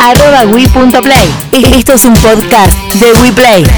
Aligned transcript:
arroba 0.00 0.44
wii.play. 0.52 1.28
Esto 1.76 1.94
es 1.94 2.04
un 2.04 2.14
podcast 2.14 2.72
de 2.94 3.12
WePlay. 3.12 3.62
18 3.62 3.72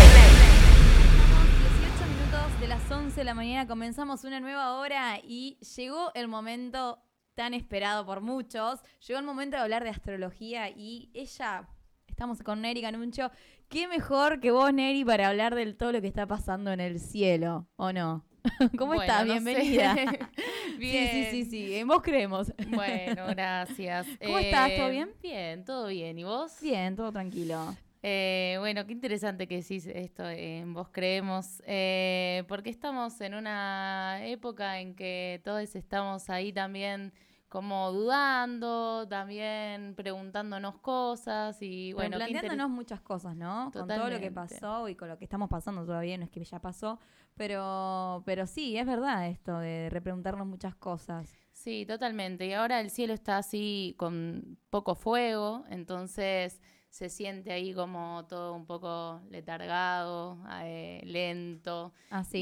minutos 2.09 2.61
de 2.61 2.69
las 2.69 2.91
11 2.91 3.15
de 3.15 3.25
la 3.25 3.35
mañana 3.35 3.67
comenzamos 3.67 4.25
una 4.25 4.41
nueva 4.41 4.75
hora 4.75 5.19
y 5.23 5.59
llegó 5.77 6.11
el 6.15 6.29
momento 6.29 6.99
tan 7.35 7.55
esperado 7.55 8.05
por 8.05 8.21
muchos. 8.21 8.81
Llegó 9.07 9.21
el 9.21 9.27
momento 9.27 9.57
de 9.57 9.63
hablar 9.63 9.85
de 9.85 9.91
astrología 9.91 10.71
y 10.71 11.11
ella, 11.15 11.69
estamos 12.07 12.43
con 12.43 12.63
Neri 12.63 12.83
Canuncho. 12.83 13.31
¿Qué 13.69 13.87
mejor 13.87 14.41
que 14.41 14.51
vos, 14.51 14.73
Neri, 14.73 15.05
para 15.05 15.29
hablar 15.29 15.55
del 15.55 15.77
todo 15.77 15.93
lo 15.93 16.01
que 16.01 16.09
está 16.09 16.27
pasando 16.27 16.73
en 16.73 16.81
el 16.81 17.01
cielo, 17.01 17.69
o 17.77 17.93
no? 17.93 18.25
¿Cómo 18.79 18.95
Bueno, 18.95 19.03
estás? 19.03 19.27
no 19.27 19.33
Bienvenida. 19.33 19.95
sé. 19.95 20.19
Sí, 20.79 21.09
sí, 21.11 21.25
sí, 21.31 21.45
sí, 21.51 21.75
en 21.75 21.89
vos 21.89 22.03
creemos. 22.03 22.53
Bueno, 22.69 23.27
gracias. 23.31 24.07
¿Cómo 24.25 24.39
estás? 24.39 24.71
¿Todo 24.77 24.91
bien? 24.91 25.11
Bien, 25.23 25.65
todo 25.65 25.89
bien. 25.89 26.19
¿Y 26.19 26.25
vos? 26.25 26.57
Bien, 26.63 26.95
todo 26.95 27.11
tranquilo. 27.11 27.75
Eh, 28.03 28.57
bueno, 28.61 28.87
qué 28.87 28.93
interesante 28.93 29.49
que 29.49 29.57
decís 29.57 29.87
esto 29.87 30.29
en 30.31 30.73
Vos 30.73 30.89
Creemos, 30.93 31.61
eh, 31.67 32.45
porque 32.47 32.71
estamos 32.71 33.21
en 33.21 33.35
una 33.35 34.21
época 34.25 34.79
en 34.79 34.95
que 34.95 35.41
todos 35.43 35.75
estamos 35.75 36.31
ahí 36.31 36.53
también 36.53 37.13
como 37.49 37.93
dudando, 37.93 39.07
también 39.09 39.95
preguntándonos 39.95 40.79
cosas 40.79 41.57
y 41.61 41.93
bueno, 41.93 42.17
planteándonos 42.17 42.71
muchas 42.71 43.01
cosas, 43.01 43.37
¿no? 43.37 43.71
Con 43.73 43.89
todo 43.89 44.11
lo 44.11 44.21
que 44.21 44.31
pasó 44.31 44.89
y 44.89 44.95
con 44.95 45.09
lo 45.09 45.19
que 45.19 45.25
estamos 45.25 45.49
pasando 45.49 45.85
todavía, 45.85 46.19
no 46.19 46.25
es 46.25 46.31
que 46.31 46.45
ya 46.45 46.61
pasó, 46.61 46.99
pero, 47.37 48.23
pero 48.27 48.47
sí, 48.47 48.77
es 48.77 48.87
verdad 48.87 49.29
esto 49.29 49.59
de 49.59 49.89
repreguntarnos 49.91 50.47
muchas 50.47 50.75
cosas. 50.75 51.33
Sí, 51.53 51.85
totalmente. 51.87 52.47
Y 52.47 52.53
ahora 52.53 52.81
el 52.81 52.91
cielo 52.91 53.15
está 53.15 53.39
así 53.39 53.95
con 53.99 54.59
poco 54.71 54.95
fuego, 54.95 55.65
entonces 55.71 56.61
se 56.91 57.09
siente 57.09 57.53
ahí 57.53 57.75
como 57.75 58.27
todo 58.29 58.55
un 58.55 58.67
poco 58.67 59.21
letargado, 59.31 60.39
eh, 60.63 61.01
lento. 61.05 61.93
¿Así? 62.11 62.39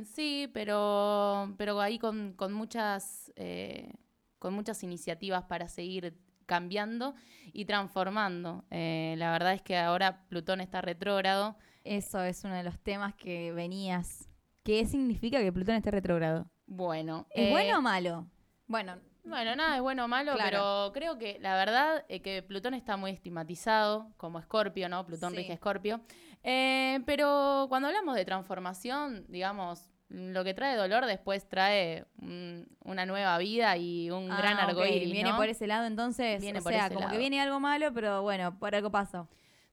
Y, 0.00 0.04
sí, 0.04 0.50
pero, 0.52 1.54
pero 1.58 1.80
ahí 1.80 1.98
con, 1.98 2.32
con 2.34 2.52
muchas, 2.52 3.32
eh, 3.36 3.92
con 4.40 4.52
muchas 4.54 4.82
iniciativas 4.82 5.44
para 5.44 5.68
seguir 5.68 6.18
cambiando 6.46 7.14
y 7.52 7.64
transformando. 7.66 8.64
Eh, 8.70 9.14
la 9.18 9.30
verdad 9.30 9.52
es 9.52 9.62
que 9.62 9.76
ahora 9.78 10.24
Plutón 10.28 10.60
está 10.60 10.80
retrógrado. 10.80 11.56
Eso 11.84 12.20
es 12.24 12.42
uno 12.42 12.54
de 12.54 12.64
los 12.64 12.76
temas 12.80 13.14
que 13.14 13.52
venías. 13.52 14.28
¿Qué 14.64 14.84
significa 14.84 15.38
que 15.40 15.52
Plutón 15.52 15.76
esté 15.76 15.92
retrógrado? 15.92 16.50
Bueno, 16.66 17.26
¿Es 17.30 17.48
eh, 17.48 17.50
bueno 17.52 17.78
o 17.78 17.82
malo? 17.82 18.26
Bueno, 18.66 18.96
Bueno, 19.22 19.54
nada 19.54 19.76
es 19.76 19.82
bueno 19.82 20.06
o 20.06 20.08
malo, 20.08 20.32
Claro. 20.34 20.48
pero 20.50 20.90
creo 20.94 21.18
que 21.18 21.38
la 21.40 21.54
verdad 21.54 22.04
es 22.08 22.22
que 22.22 22.42
Plutón 22.42 22.72
está 22.74 22.96
muy 22.96 23.10
estigmatizado 23.10 24.12
como 24.16 24.38
Escorpio, 24.38 24.88
¿no? 24.88 25.04
Plutón 25.06 25.30
Sí. 25.32 25.36
rige 25.36 25.52
Escorpio. 25.52 26.00
Eh, 26.42 27.00
pero 27.04 27.66
cuando 27.68 27.88
hablamos 27.88 28.14
de 28.16 28.24
transformación, 28.24 29.26
digamos, 29.28 29.89
lo 30.10 30.42
que 30.44 30.54
trae 30.54 30.76
dolor 30.76 31.06
después 31.06 31.48
trae 31.48 32.04
mm, 32.16 32.62
una 32.84 33.06
nueva 33.06 33.38
vida 33.38 33.76
y 33.76 34.10
un 34.10 34.28
gran 34.28 34.58
ah, 34.58 34.64
ok, 34.64 34.70
arcoíris, 34.70 35.12
Viene 35.12 35.30
¿no? 35.30 35.36
por 35.36 35.48
ese 35.48 35.66
lado 35.66 35.86
entonces, 35.86 36.40
Viene 36.40 36.58
o 36.58 36.62
por 36.62 36.72
sea, 36.72 36.86
ese 36.86 36.94
como 36.94 37.08
que 37.08 37.18
viene 37.18 37.40
algo 37.40 37.60
malo, 37.60 37.92
pero 37.94 38.22
bueno, 38.22 38.58
por 38.58 38.74
algo 38.74 38.90
pasó. 38.90 39.28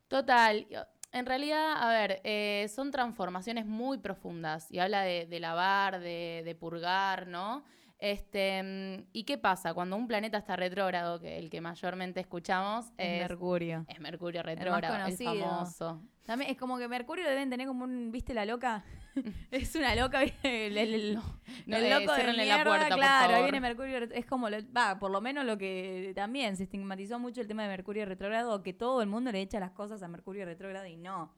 Total. 0.07 0.67
En 1.11 1.25
realidad, 1.25 1.73
a 1.77 1.89
ver, 1.89 2.21
eh, 2.23 2.69
son 2.73 2.91
transformaciones 2.91 3.65
muy 3.65 3.97
profundas 3.97 4.71
y 4.71 4.79
habla 4.79 5.01
de, 5.01 5.25
de 5.25 5.39
lavar, 5.39 5.99
de, 5.99 6.43
de 6.45 6.55
purgar, 6.55 7.27
¿no? 7.27 7.63
Este, 7.99 9.05
¿Y 9.11 9.23
qué 9.23 9.37
pasa? 9.39 9.73
Cuando 9.73 9.95
un 9.95 10.07
planeta 10.07 10.37
está 10.37 10.55
retrógrado, 10.55 11.19
que 11.19 11.39
el 11.39 11.49
que 11.49 11.61
mayormente 11.61 12.19
escuchamos 12.19 12.87
Es 12.97 13.21
es, 13.21 13.29
Mercurio. 13.29 13.85
es 13.87 13.99
Mercurio 13.99 14.43
retrógrado, 14.43 15.07
el, 15.07 15.17
famoso. 15.17 16.01
También 16.23 16.51
es 16.51 16.57
como 16.57 16.77
que 16.77 16.87
Mercurio 16.87 17.23
lo 17.23 17.31
deben 17.31 17.49
tener 17.49 17.65
como 17.65 17.85
un, 17.85 18.11
¿viste 18.11 18.35
la 18.35 18.45
loca? 18.45 18.83
es 19.51 19.73
una 19.75 19.95
loca, 19.95 20.21
el, 20.43 20.77
el- 20.77 21.15
No, 21.15 21.23
el 21.65 21.83
eh, 21.85 21.99
loco 21.99 22.13
de 22.13 22.45
la 22.45 22.63
puerta, 22.63 22.89
claro, 22.95 23.35
ahí 23.35 23.43
viene 23.43 23.61
Mercurio, 23.61 23.97
es 24.11 24.25
como, 24.27 24.47
lo- 24.49 24.71
va, 24.71 24.99
por 24.99 25.09
lo 25.09 25.19
menos 25.19 25.43
lo 25.45 25.57
que 25.57 26.11
también 26.15 26.55
se 26.55 26.63
estigmatizó 26.63 27.17
mucho 27.17 27.41
el 27.41 27.47
tema 27.47 27.63
de 27.63 27.69
Mercurio 27.69 28.05
retrógrado, 28.05 28.61
que 28.61 28.73
todo 28.73 29.01
el 29.01 29.07
mundo 29.07 29.31
le 29.31 29.41
echa 29.41 29.59
las 29.59 29.71
cosas 29.71 30.03
a 30.03 30.07
Mercurio 30.07 30.45
retrógrado 30.45 30.85
y 30.85 30.97
no. 30.97 31.33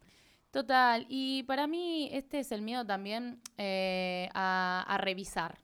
Total, 0.51 1.05
y 1.07 1.43
para 1.43 1.67
mí 1.67 2.09
este 2.11 2.39
es 2.39 2.51
el 2.51 2.63
miedo 2.63 2.85
también 2.85 3.39
eh, 3.57 4.27
a, 4.33 4.83
a 4.87 4.97
revisar. 4.97 5.59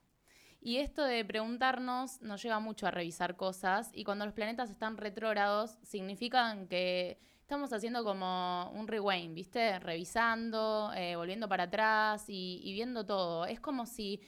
Y 0.66 0.78
esto 0.78 1.04
de 1.04 1.24
preguntarnos 1.24 2.20
nos 2.24 2.42
lleva 2.42 2.60
mucho 2.60 2.88
a 2.88 2.92
revisar 2.92 3.36
cosas 3.36 3.92
y 3.94 4.04
cuando 4.04 4.26
los 4.26 4.34
planetas 4.34 4.72
están 4.72 4.98
retrógrados 4.98 5.78
significan 5.84 6.68
que 6.68 7.20
estamos 7.42 7.72
haciendo 7.72 8.04
como 8.04 8.72
un 8.74 8.88
rewind, 8.88 9.36
¿viste? 9.36 9.78
Revisando, 9.78 10.92
eh, 10.96 11.16
volviendo 11.18 11.48
para 11.48 11.66
atrás 11.66 12.26
y, 12.30 12.62
y 12.64 12.74
viendo 12.74 13.06
todo. 13.06 13.46
Es 13.46 13.60
como 13.60 13.86
si 13.86 14.22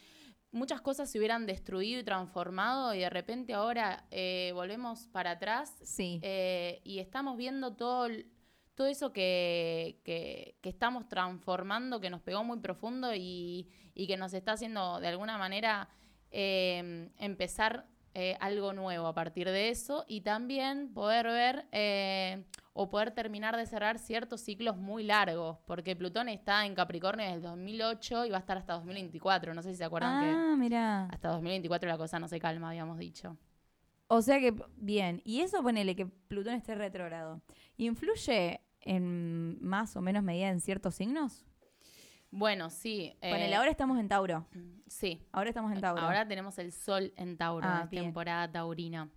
muchas 0.52 0.80
cosas 0.80 1.10
se 1.10 1.18
hubieran 1.18 1.48
destruido 1.48 2.00
y 2.02 2.04
transformado 2.04 2.94
y 2.94 3.00
de 3.00 3.10
repente 3.10 3.56
ahora 3.56 4.06
eh, 4.12 4.52
volvemos 4.54 5.08
para 5.08 5.32
atrás 5.32 5.74
Sí. 5.82 6.20
eh, 6.22 6.82
y 6.84 7.00
estamos 7.00 7.36
viendo 7.38 7.76
todo, 7.76 8.10
todo 8.76 8.86
eso 8.86 9.12
que, 9.12 10.02
que- 10.06 10.56
que 10.62 10.70
estamos 10.70 11.10
transformando, 11.10 12.00
que 12.00 12.12
nos 12.12 12.22
pegó 12.22 12.44
muy 12.44 12.60
profundo 12.60 13.12
y, 13.16 13.68
y 13.96 14.06
que 14.06 14.18
nos 14.18 14.36
está 14.36 14.52
haciendo 14.52 15.00
de 15.00 15.08
alguna 15.08 15.40
manera 15.40 15.90
eh, 16.32 17.10
empezar 17.18 17.86
eh, 18.20 18.36
algo 18.40 18.74
nuevo 18.74 19.06
a 19.06 19.14
partir 19.14 19.48
de 19.48 19.70
eso 19.70 20.04
y 20.08 20.22
también 20.22 20.92
poder 20.92 21.28
ver 21.28 21.68
eh, 21.72 22.46
o 22.74 22.90
poder 22.90 23.12
terminar 23.12 23.56
de 23.56 23.68
cerrar 23.68 24.00
ciertos 24.00 24.42
ciclos 24.42 24.76
muy 24.76 25.04
largos, 25.04 25.60
porque 25.68 25.96
Plutón 25.96 26.28
está 26.28 26.66
en 26.66 26.74
Capricornio 26.74 27.24
desde 27.26 27.38
el 27.38 27.44
2008 27.44 28.26
y 28.26 28.32
va 28.32 28.38
a 28.38 28.40
estar 28.40 28.58
hasta 28.58 28.74
2024, 28.74 29.54
no 29.54 29.62
sé 29.62 29.70
si 29.70 29.78
se 29.78 29.84
acuerdan 29.84 30.24
que 30.24 30.32
ah, 30.32 30.56
mira. 30.58 31.06
hasta 31.06 31.30
2024 31.30 31.88
la 31.88 31.98
cosa 32.00 32.20
no 32.20 32.28
se 32.28 32.40
calma, 32.40 32.70
habíamos 32.70 32.98
dicho. 32.98 33.38
O 34.08 34.24
sea 34.24 34.40
que, 34.40 34.52
bien, 34.78 35.22
y 35.24 35.42
eso 35.42 35.62
ponele 35.62 35.96
que 35.96 36.08
Plutón 36.08 36.56
esté 36.56 36.74
retrógrado. 36.74 37.44
¿Influye 37.78 38.62
en 38.82 39.60
más 39.62 39.96
o 39.96 40.02
menos 40.02 40.24
medida 40.24 40.50
en 40.50 40.60
ciertos 40.60 40.96
signos? 40.96 41.47
Bueno, 42.32 42.70
sí. 42.70 43.16
eh, 43.22 43.56
ahora 43.56 43.72
estamos 43.72 43.98
en 44.00 44.08
Tauro. 44.08 44.46
Sí, 44.88 45.22
Ahora 45.32 45.50
estamos 45.50 45.72
en 45.72 45.82
Tauro. 45.82 46.02
Ahora 46.02 46.28
tenemos 46.28 46.58
el 46.60 46.72
sol 46.72 47.14
en 47.16 47.38
Tauro, 47.38 47.68
Ah, 47.68 47.88
temporada 47.90 48.52
taurina. 48.52 49.10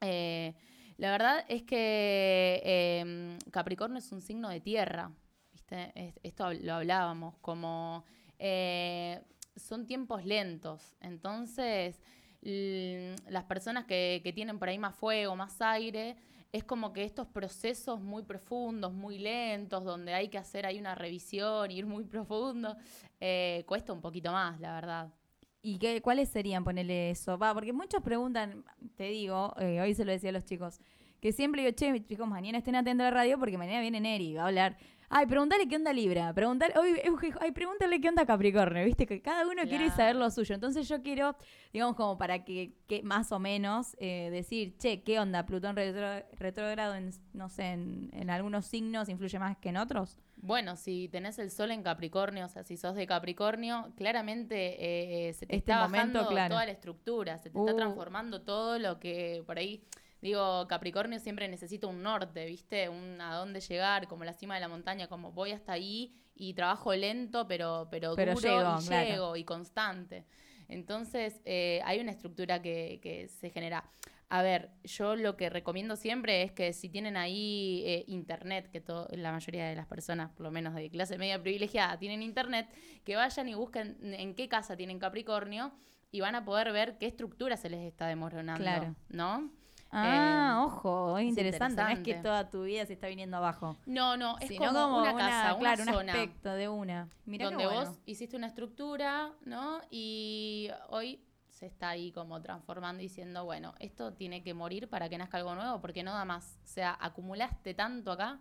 Eh, 0.00 0.54
la 0.96 1.10
verdad 1.10 1.44
es 1.48 1.62
que 1.62 2.60
eh, 2.64 3.38
Capricornio 3.50 3.98
es 3.98 4.10
un 4.12 4.20
signo 4.22 4.48
de 4.48 4.60
tierra, 4.60 5.10
¿viste? 5.52 5.92
Es- 5.94 6.18
Esto 6.22 6.52
lo 6.54 6.74
hablábamos, 6.74 7.36
como 7.38 8.04
eh, 8.38 9.22
son 9.56 9.86
tiempos 9.86 10.24
lentos, 10.24 10.94
entonces 11.00 12.00
las 12.42 13.44
personas 13.44 13.84
que, 13.84 14.22
que 14.24 14.32
tienen 14.32 14.58
por 14.58 14.70
ahí 14.70 14.78
más 14.78 14.94
fuego, 14.94 15.36
más 15.36 15.60
aire, 15.60 16.16
es 16.52 16.64
como 16.64 16.92
que 16.92 17.04
estos 17.04 17.26
procesos 17.28 18.00
muy 18.00 18.22
profundos, 18.22 18.92
muy 18.92 19.18
lentos, 19.18 19.84
donde 19.84 20.14
hay 20.14 20.28
que 20.28 20.38
hacer 20.38 20.66
ahí 20.66 20.78
una 20.78 20.94
revisión, 20.94 21.70
ir 21.70 21.86
muy 21.86 22.04
profundo, 22.04 22.76
eh, 23.20 23.64
cuesta 23.66 23.92
un 23.92 24.00
poquito 24.00 24.32
más, 24.32 24.58
la 24.60 24.74
verdad. 24.74 25.14
¿Y 25.62 25.78
qué, 25.78 26.00
cuáles 26.00 26.28
serían, 26.30 26.64
ponerle 26.64 27.10
eso? 27.10 27.38
Va, 27.38 27.52
porque 27.52 27.72
muchos 27.72 28.02
preguntan, 28.02 28.64
te 28.96 29.04
digo, 29.04 29.54
eh, 29.60 29.80
hoy 29.80 29.94
se 29.94 30.04
lo 30.04 30.12
decía 30.12 30.30
a 30.30 30.32
los 30.32 30.44
chicos, 30.44 30.80
que 31.20 31.32
siempre 31.32 31.62
digo, 31.62 31.74
che, 31.74 32.04
chicos, 32.06 32.26
mañana 32.26 32.58
estén 32.58 32.74
atentos 32.74 33.04
a 33.04 33.10
la 33.10 33.16
radio 33.16 33.38
porque 33.38 33.58
mañana 33.58 33.80
viene 33.80 34.00
Neri, 34.00 34.34
va 34.34 34.44
a 34.44 34.46
hablar. 34.46 34.78
Ay, 35.12 35.26
preguntale 35.26 35.66
qué 35.66 35.74
onda 35.74 35.92
Libra, 35.92 36.32
preguntale, 36.32 36.72
hoy, 36.78 37.00
Euge, 37.02 37.32
ay, 37.40 37.50
pregúntale 37.50 38.00
qué 38.00 38.08
onda 38.08 38.24
Capricornio, 38.24 38.84
viste 38.84 39.06
que 39.06 39.20
cada 39.20 39.44
uno 39.44 39.62
quiere 39.64 39.90
saber 39.90 40.14
lo 40.14 40.30
suyo. 40.30 40.54
Entonces 40.54 40.88
yo 40.88 41.02
quiero, 41.02 41.34
digamos, 41.72 41.96
como 41.96 42.16
para 42.16 42.44
que, 42.44 42.74
que 42.86 43.02
más 43.02 43.32
o 43.32 43.40
menos 43.40 43.96
eh, 43.98 44.28
decir, 44.30 44.76
che, 44.78 45.02
¿qué 45.02 45.18
onda 45.18 45.46
Plutón 45.46 45.74
retrógrado 45.74 46.94
en, 46.94 47.10
no 47.32 47.48
sé, 47.48 47.72
en, 47.72 48.10
en 48.12 48.30
algunos 48.30 48.66
signos 48.66 49.08
influye 49.08 49.36
más 49.40 49.56
que 49.56 49.70
en 49.70 49.78
otros? 49.78 50.16
Bueno, 50.36 50.76
si 50.76 51.08
tenés 51.08 51.40
el 51.40 51.50
sol 51.50 51.72
en 51.72 51.82
Capricornio, 51.82 52.46
o 52.46 52.48
sea, 52.48 52.62
si 52.62 52.76
sos 52.76 52.94
de 52.94 53.08
Capricornio, 53.08 53.92
claramente 53.96 55.28
eh, 55.28 55.32
se 55.32 55.44
te 55.44 55.56
Este 55.56 55.72
está 55.72 55.82
momento, 55.82 56.18
bajando 56.20 56.28
claro. 56.30 56.54
toda 56.54 56.66
la 56.66 56.72
estructura, 56.72 57.38
se 57.38 57.50
te 57.50 57.58
Uh. 57.58 57.66
está 57.66 57.76
transformando 57.76 58.42
todo 58.42 58.78
lo 58.78 59.00
que 59.00 59.42
por 59.44 59.58
ahí, 59.58 59.82
digo, 60.20 60.66
Capricornio 60.68 61.18
siempre 61.18 61.48
necesita 61.48 61.86
un 61.86 62.02
norte, 62.02 62.46
¿viste? 62.46 62.88
Un 62.88 63.20
a 63.20 63.36
dónde 63.36 63.60
llegar, 63.60 64.06
como 64.08 64.24
la 64.24 64.32
cima 64.32 64.54
de 64.54 64.60
la 64.60 64.68
montaña, 64.68 65.08
como 65.08 65.32
voy 65.32 65.52
hasta 65.52 65.72
ahí 65.72 66.14
y 66.34 66.54
trabajo 66.54 66.94
lento, 66.94 67.46
pero, 67.46 67.88
pero, 67.90 68.14
Pero 68.16 68.34
duro 68.34 68.48
llego, 68.48 68.80
y 68.80 68.86
claro. 68.86 69.08
llego 69.08 69.36
y 69.36 69.44
constante. 69.44 70.24
Entonces, 70.68 71.40
eh, 71.44 71.80
hay 71.84 72.00
una 72.00 72.12
estructura 72.12 72.62
que, 72.62 73.00
que 73.02 73.28
se 73.28 73.50
genera. 73.50 73.90
A 74.32 74.42
ver, 74.42 74.70
yo 74.84 75.16
lo 75.16 75.36
que 75.36 75.50
recomiendo 75.50 75.96
siempre 75.96 76.42
es 76.44 76.52
que 76.52 76.72
si 76.72 76.88
tienen 76.88 77.16
ahí 77.16 77.82
eh, 77.84 78.04
internet, 78.06 78.70
que 78.70 78.80
to- 78.80 79.08
la 79.10 79.32
mayoría 79.32 79.66
de 79.68 79.74
las 79.74 79.86
personas, 79.88 80.30
por 80.30 80.42
lo 80.42 80.52
menos 80.52 80.74
de 80.76 80.88
clase 80.88 81.18
media 81.18 81.42
privilegiada, 81.42 81.98
tienen 81.98 82.22
internet, 82.22 82.68
que 83.04 83.16
vayan 83.16 83.48
y 83.48 83.54
busquen 83.54 83.98
en 84.14 84.36
qué 84.36 84.48
casa 84.48 84.76
tienen 84.76 85.00
Capricornio 85.00 85.72
y 86.12 86.20
van 86.20 86.34
a 86.34 86.44
poder 86.44 86.72
ver 86.72 86.98
qué 86.98 87.06
estructura 87.06 87.56
se 87.56 87.70
les 87.70 87.80
está 87.86 88.06
demorando, 88.06 88.54
Claro. 88.54 88.94
¿no? 89.08 89.50
Ah, 89.92 90.54
Eh, 90.54 90.64
ojo, 90.64 91.18
es 91.18 91.24
es 91.24 91.28
interesante. 91.30 91.82
No 91.82 91.88
es 91.88 91.98
que 92.00 92.14
toda 92.14 92.48
tu 92.48 92.62
vida 92.62 92.86
se 92.86 92.92
está 92.92 93.08
viniendo 93.08 93.36
abajo. 93.36 93.76
no, 93.86 94.16
no, 94.16 94.38
es 94.38 94.48
sino 94.48 94.72
como, 94.72 94.98
una 94.98 95.16
casa, 95.16 95.56
claro, 95.58 95.82
una 95.82 95.92
un 95.92 95.98
zona. 95.98 96.12
aspecto 96.12 96.52
de 96.54 96.68
una. 96.68 97.08
Mirá 97.26 97.46
donde 97.46 97.66
bueno. 97.66 97.86
vos 97.86 97.98
hiciste 98.06 98.36
una 98.36 98.46
estructura, 98.46 99.32
¿no? 99.44 99.80
Y 99.90 100.68
hoy 100.90 101.24
se 101.48 101.66
está 101.66 101.88
ahí 101.90 102.12
como 102.12 102.40
transformando 102.40 103.00
diciendo, 103.02 103.44
bueno, 103.44 103.74
esto 103.80 104.12
tiene 104.14 104.42
que 104.44 104.54
morir 104.54 104.88
para 104.88 105.08
que 105.08 105.18
nazca 105.18 105.38
algo 105.38 105.54
nuevo, 105.56 105.80
porque 105.80 106.02
no 106.04 106.12
da 106.12 106.24
más. 106.24 106.58
O 106.64 106.66
sea, 106.68 106.96
acumulaste 107.00 107.74
tanto 107.74 108.12
acá 108.12 108.38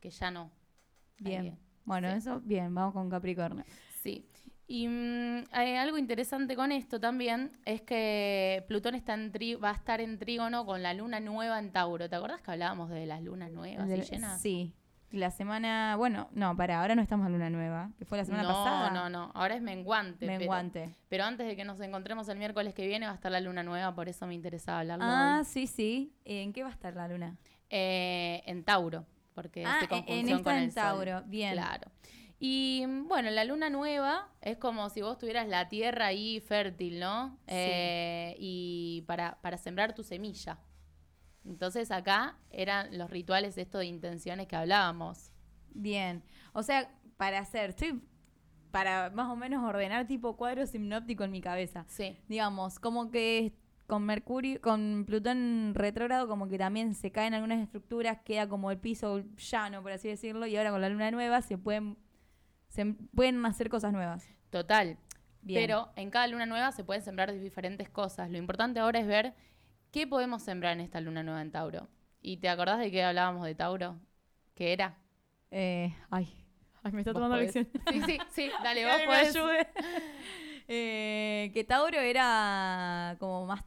que 0.00 0.10
ya 0.10 0.30
no. 0.32 0.50
Bien. 1.18 1.56
Bueno, 1.84 2.08
Sí. 2.10 2.16
eso, 2.18 2.40
bien, 2.40 2.74
vamos 2.74 2.94
con 2.94 3.08
Capricornio. 3.08 3.64
Sí. 4.02 4.26
Y 4.72 4.86
mm, 4.86 5.46
hay 5.50 5.74
algo 5.74 5.98
interesante 5.98 6.54
con 6.54 6.70
esto 6.70 7.00
también 7.00 7.50
es 7.64 7.82
que 7.82 8.64
Plutón 8.68 8.94
está 8.94 9.14
en 9.14 9.32
tri- 9.32 9.60
va 9.60 9.70
a 9.70 9.74
estar 9.74 10.00
en 10.00 10.16
trígono 10.16 10.64
con 10.64 10.80
la 10.80 10.94
luna 10.94 11.18
nueva 11.18 11.58
en 11.58 11.72
Tauro. 11.72 12.08
¿Te 12.08 12.14
acordás 12.14 12.40
que 12.40 12.52
hablábamos 12.52 12.88
de 12.88 13.04
las 13.04 13.20
lunas 13.20 13.50
nuevas 13.50 13.86
y 13.86 13.90
Del- 13.90 14.04
llenas? 14.04 14.40
Sí. 14.40 14.72
La 15.10 15.32
semana, 15.32 15.96
bueno, 15.96 16.28
no, 16.30 16.54
para, 16.56 16.80
ahora 16.80 16.94
no 16.94 17.02
estamos 17.02 17.26
en 17.26 17.32
luna 17.32 17.50
nueva, 17.50 17.90
que 17.98 18.04
fue 18.04 18.16
la 18.16 18.24
semana 18.24 18.44
no, 18.44 18.48
pasada. 18.50 18.90
no, 18.92 19.10
no. 19.10 19.32
Ahora 19.34 19.56
es 19.56 19.60
menguante. 19.60 20.24
Menguante. 20.24 20.94
Pero, 21.08 21.24
antes 21.24 21.48
de 21.48 21.56
que 21.56 21.64
nos 21.64 21.80
encontremos 21.80 22.28
el 22.28 22.38
miércoles 22.38 22.72
que 22.72 22.86
viene 22.86 23.06
va 23.06 23.12
a 23.12 23.14
estar 23.16 23.32
la 23.32 23.40
luna 23.40 23.64
nueva, 23.64 23.92
por 23.92 24.08
eso 24.08 24.24
me 24.28 24.34
interesaba 24.34 24.78
hablarlo 24.78 25.04
Ah, 25.04 25.38
hoy. 25.40 25.44
sí, 25.46 25.66
sí. 25.66 26.12
¿En 26.24 26.52
qué 26.52 26.62
va 26.62 26.68
a 26.68 26.72
estar 26.72 26.94
la 26.94 27.08
luna? 27.08 27.36
Eh, 27.70 28.40
en 28.46 28.62
Tauro, 28.62 29.04
porque 29.34 29.64
Ah, 29.66 29.80
hace 29.82 29.86
en- 30.06 30.28
esta 30.28 30.44
con 30.44 30.54
en 30.54 30.62
el 30.62 30.70
Sol. 30.70 30.74
Tauro, 30.80 31.22
bien. 31.26 31.54
Claro. 31.54 31.90
Y 32.40 32.84
mm, 32.88 33.06
bueno, 33.06 33.30
la 33.30 33.44
luna 33.44 33.70
nueva 33.70 34.28
es 34.40 34.56
como 34.56 34.88
si 34.88 35.02
vos 35.02 35.18
tuvieras 35.18 35.46
la 35.46 35.68
tierra 35.68 36.06
ahí 36.06 36.40
fértil, 36.40 36.98
¿no? 36.98 37.38
Sí. 37.46 37.54
Eh, 37.54 38.36
y 38.38 39.04
para, 39.06 39.40
para 39.42 39.58
sembrar 39.58 39.94
tu 39.94 40.02
semilla. 40.02 40.58
Entonces 41.44 41.90
acá 41.90 42.38
eran 42.50 42.98
los 42.98 43.10
rituales 43.10 43.56
esto 43.58 43.78
de 43.78 43.86
intenciones 43.86 44.48
que 44.48 44.56
hablábamos. 44.56 45.32
Bien. 45.72 46.24
O 46.52 46.62
sea, 46.62 46.90
para 47.16 47.38
hacer, 47.38 47.70
estoy 47.70 48.02
para 48.70 49.10
más 49.10 49.30
o 49.30 49.36
menos 49.36 49.64
ordenar 49.64 50.06
tipo 50.06 50.36
cuadro 50.36 50.62
hipnóptico 50.64 51.24
en 51.24 51.30
mi 51.30 51.40
cabeza. 51.40 51.84
Sí. 51.88 52.16
Digamos, 52.28 52.78
como 52.78 53.10
que 53.10 53.52
con 53.86 54.04
Mercurio, 54.04 54.60
con 54.60 55.04
Plutón 55.06 55.72
retrógrado, 55.74 56.28
como 56.28 56.48
que 56.48 56.56
también 56.58 56.94
se 56.94 57.10
caen 57.10 57.34
algunas 57.34 57.60
estructuras, 57.60 58.18
queda 58.24 58.48
como 58.48 58.70
el 58.70 58.78
piso 58.78 59.24
llano, 59.36 59.82
por 59.82 59.90
así 59.90 60.08
decirlo, 60.08 60.46
y 60.46 60.56
ahora 60.56 60.70
con 60.70 60.80
la 60.80 60.88
luna 60.88 61.10
nueva 61.10 61.42
se 61.42 61.58
pueden, 61.58 61.96
se 62.70 62.86
pueden 63.14 63.44
hacer 63.44 63.68
cosas 63.68 63.92
nuevas. 63.92 64.26
Total. 64.48 64.96
Bien. 65.42 65.60
Pero 65.62 65.90
en 65.96 66.10
cada 66.10 66.26
luna 66.26 66.46
nueva 66.46 66.72
se 66.72 66.82
pueden 66.84 67.02
sembrar 67.02 67.30
diferentes 67.38 67.88
cosas. 67.90 68.30
Lo 68.30 68.38
importante 68.38 68.80
ahora 68.80 68.98
es 69.00 69.06
ver 69.06 69.34
qué 69.90 70.06
podemos 70.06 70.42
sembrar 70.42 70.72
en 70.72 70.80
esta 70.80 71.00
luna 71.02 71.22
nueva 71.22 71.42
en 71.42 71.50
Tauro. 71.52 71.88
¿Y 72.22 72.38
te 72.38 72.48
acordás 72.48 72.78
de 72.78 72.90
qué 72.90 73.02
hablábamos 73.04 73.44
de 73.44 73.54
Tauro? 73.54 73.98
¿Qué 74.54 74.72
era? 74.72 74.96
Eh, 75.50 75.94
ay, 76.10 76.28
ay, 76.82 76.92
me 76.92 77.00
está 77.00 77.12
tomando 77.12 77.36
podés. 77.36 77.54
lección. 77.54 77.82
Sí, 77.92 78.02
sí, 78.06 78.18
sí, 78.30 78.50
dale, 78.62 78.84
vos 78.84 78.92
alguien 78.94 79.10
me 79.10 79.16
podés. 79.16 79.36
ayude. 79.36 79.68
Eh, 80.68 81.50
que 81.52 81.64
Tauro 81.64 81.98
era 81.98 83.16
como 83.18 83.46
más 83.46 83.64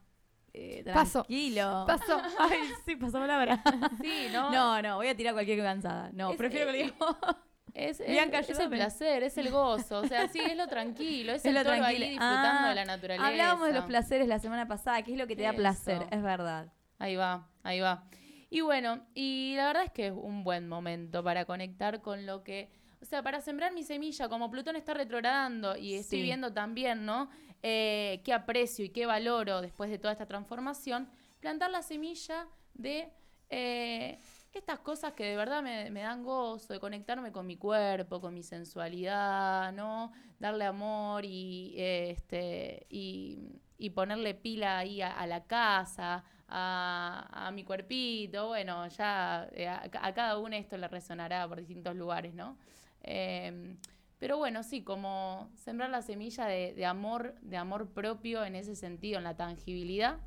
eh, 0.54 0.84
tranquilo. 0.84 1.84
Paso. 1.88 2.22
Ay, 2.40 2.60
sí, 2.86 2.96
pasó 2.96 3.18
palabra. 3.20 3.62
Sí, 4.02 4.28
¿no? 4.32 4.52
No, 4.52 4.82
no, 4.82 4.96
voy 4.98 5.08
a 5.08 5.16
tirar 5.18 5.34
cualquier 5.34 5.60
cansada. 5.64 6.12
No, 6.14 6.32
Es- 6.32 6.38
prefiero 6.38 6.72
que 6.72 6.80
eh, 6.82 6.86
lo 6.88 6.92
diga. 6.94 7.38
Es, 7.74 8.00
es- 8.00 8.08
Bianca, 8.08 8.40
es 8.40 8.50
el 8.60 8.70
placer, 8.70 9.24
es 9.24 9.38
el 9.38 9.50
gozo. 9.50 10.00
O 10.02 10.08
sea, 10.08 10.28
sí, 10.28 10.40
es 10.40 10.56
lo 10.56 10.68
tranquilo, 10.68 11.32
es, 11.34 11.42
Es 11.46 11.46
el 11.46 11.56
lo 11.56 11.64
toro 11.64 11.78
tranquilo. 11.78 12.06
ahí 12.06 12.12
disfrutando 12.12 12.60
Ah, 12.66 12.70
de 12.70 12.76
la 12.76 12.86
naturaleza. 12.86 13.28
Hablábamos 13.28 13.68
de 13.68 13.74
los 13.74 13.86
placeres 13.86 14.28
la 14.28 14.40
semana 14.40 14.68
pasada, 14.68 15.02
que 15.02 15.12
es 15.14 15.18
lo 15.18 15.26
que 15.28 15.36
te 15.36 15.42
da 15.44 15.50
Eso. 15.50 15.58
placer, 15.58 16.06
es 16.12 16.22
verdad. 16.22 16.72
Ahí 17.00 17.16
va, 17.16 17.50
ahí 17.64 17.80
va. 17.80 18.04
Y 18.50 18.62
bueno, 18.62 19.06
y 19.16 19.54
la 19.58 19.66
verdad 19.68 19.84
es 19.86 19.92
que 19.92 20.08
es 20.08 20.14
un 20.16 20.44
buen 20.44 20.68
momento 20.70 21.24
para 21.24 21.46
conectar 21.46 22.02
con 22.02 22.28
lo 22.28 22.44
que, 22.44 22.70
o 23.02 23.06
sea, 23.06 23.24
para 23.24 23.42
sembrar 23.42 23.74
mi 23.74 23.82
semilla, 23.84 24.30
como 24.30 24.52
Plutón 24.52 24.76
está 24.76 24.94
retrogradando 24.94 25.76
y 25.76 25.96
estoy 25.96 26.20
Sí. 26.20 26.24
viendo 26.24 26.54
también, 26.54 27.04
¿no? 27.06 27.30
Eh, 27.64 28.22
qué 28.24 28.32
aprecio 28.34 28.86
y 28.86 28.90
qué 28.90 29.08
valoro 29.08 29.62
después 29.62 29.90
de 29.90 29.98
toda 29.98 30.12
esta 30.14 30.28
transformación, 30.28 31.10
plantar 31.40 31.72
la 31.72 31.82
semilla 31.82 32.46
de 32.76 33.10
eh, 33.50 34.20
estas 34.60 34.80
cosas 34.80 35.14
que 35.14 35.26
de 35.26 35.36
verdad 35.36 35.64
me, 35.64 36.02
dan 36.02 36.24
gozo, 36.24 36.74
de 36.74 36.80
conectarme 36.80 37.32
con 37.32 37.46
mi 37.46 37.58
cuerpo, 37.58 38.22
con 38.22 38.34
mi 38.34 38.44
sensualidad, 38.44 39.74
¿no? 39.74 40.12
Darle 40.40 40.66
amor 40.66 41.26
y, 41.26 41.74
eh, 41.78 42.12
este, 42.12 42.86
y, 42.90 43.40
y 43.78 43.90
ponerle 43.92 44.36
pila 44.36 44.78
ahí 44.78 45.02
a, 45.02 45.26
la 45.26 45.46
casa, 45.46 46.24
a, 46.48 47.48
a 47.48 47.52
mi 47.52 47.64
cuerpito, 47.64 48.48
bueno, 48.48 48.88
ya 48.88 49.50
eh, 49.54 49.68
a, 49.68 50.14
cada 50.14 50.38
uno 50.38 50.56
esto 50.56 50.78
le 50.78 50.88
resonará 50.88 51.48
por 51.48 51.60
distintos 51.60 51.96
lugares, 51.96 52.34
¿no? 52.34 52.58
Eh, 53.02 53.76
pero 54.20 54.38
bueno, 54.38 54.64
sí, 54.64 54.84
como 54.84 55.50
sembrar 55.56 55.90
la 55.90 56.02
semilla 56.02 56.46
de, 56.46 56.74
de 56.74 56.86
amor, 56.86 57.36
de 57.42 57.58
amor 57.58 57.90
propio 57.90 58.46
en 58.46 58.56
ese 58.56 58.76
sentido, 58.76 59.18
en 59.18 59.26
la 59.26 59.36
tangibilidad. 59.36 60.20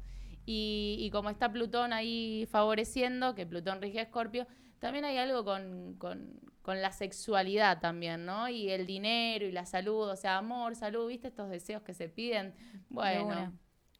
Y, 0.46 0.96
y 1.00 1.10
como 1.10 1.28
está 1.30 1.50
Plutón 1.52 1.92
ahí 1.92 2.46
favoreciendo, 2.50 3.34
que 3.34 3.44
Plutón 3.46 3.82
rige 3.82 3.98
a 3.98 4.02
Escorpio, 4.02 4.46
también 4.78 5.04
hay 5.04 5.18
algo 5.18 5.44
con, 5.44 5.94
con- 5.98 6.40
con 6.62 6.80
la 6.82 6.90
sexualidad 6.92 7.80
también, 7.80 8.24
¿no? 8.26 8.48
Y 8.48 8.70
el 8.70 8.86
dinero 8.86 9.44
y 9.46 9.52
la 9.52 9.66
salud, 9.66 10.08
o 10.08 10.16
sea, 10.16 10.38
amor, 10.38 10.74
salud, 10.74 11.08
¿viste? 11.08 11.28
Estos 11.28 11.48
deseos 11.48 11.82
que 11.82 11.94
se 11.94 12.08
piden. 12.08 12.54
Bueno, 12.88 13.52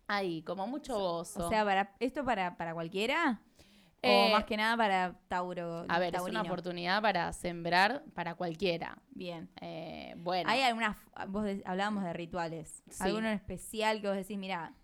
ahí, 0.08 0.42
como 0.42 0.66
mucho 0.66 0.98
gozo. 0.98 1.46
O 1.46 1.48
sea, 1.48 1.64
para 1.64 1.94
¿esto 2.00 2.24
para, 2.24 2.56
para 2.56 2.74
cualquiera? 2.74 3.40
Eh, 4.02 4.28
o 4.28 4.32
más 4.32 4.44
que 4.44 4.56
nada 4.56 4.76
para 4.76 5.18
Tauro. 5.28 5.84
a 5.88 5.98
ver, 5.98 6.14
es 6.16 6.22
una 6.22 6.42
oportunidad 6.42 7.00
para 7.02 7.32
sembrar 7.32 8.04
para 8.14 8.34
cualquiera. 8.34 8.98
Bien. 9.10 9.48
Eh, 9.60 10.14
bueno. 10.18 10.48
¿Hay 10.50 10.62
algunas, 10.62 10.96
vos 11.28 11.44
de- 11.44 11.62
hablábamos 11.64 12.04
de 12.04 12.12
rituales, 12.12 12.82
Sí. 12.90 13.02
alguno 13.04 13.28
en 13.28 13.34
especial 13.34 14.00
que 14.00 14.08
vos 14.08 14.16
decís, 14.16 14.38
mira, 14.38 14.74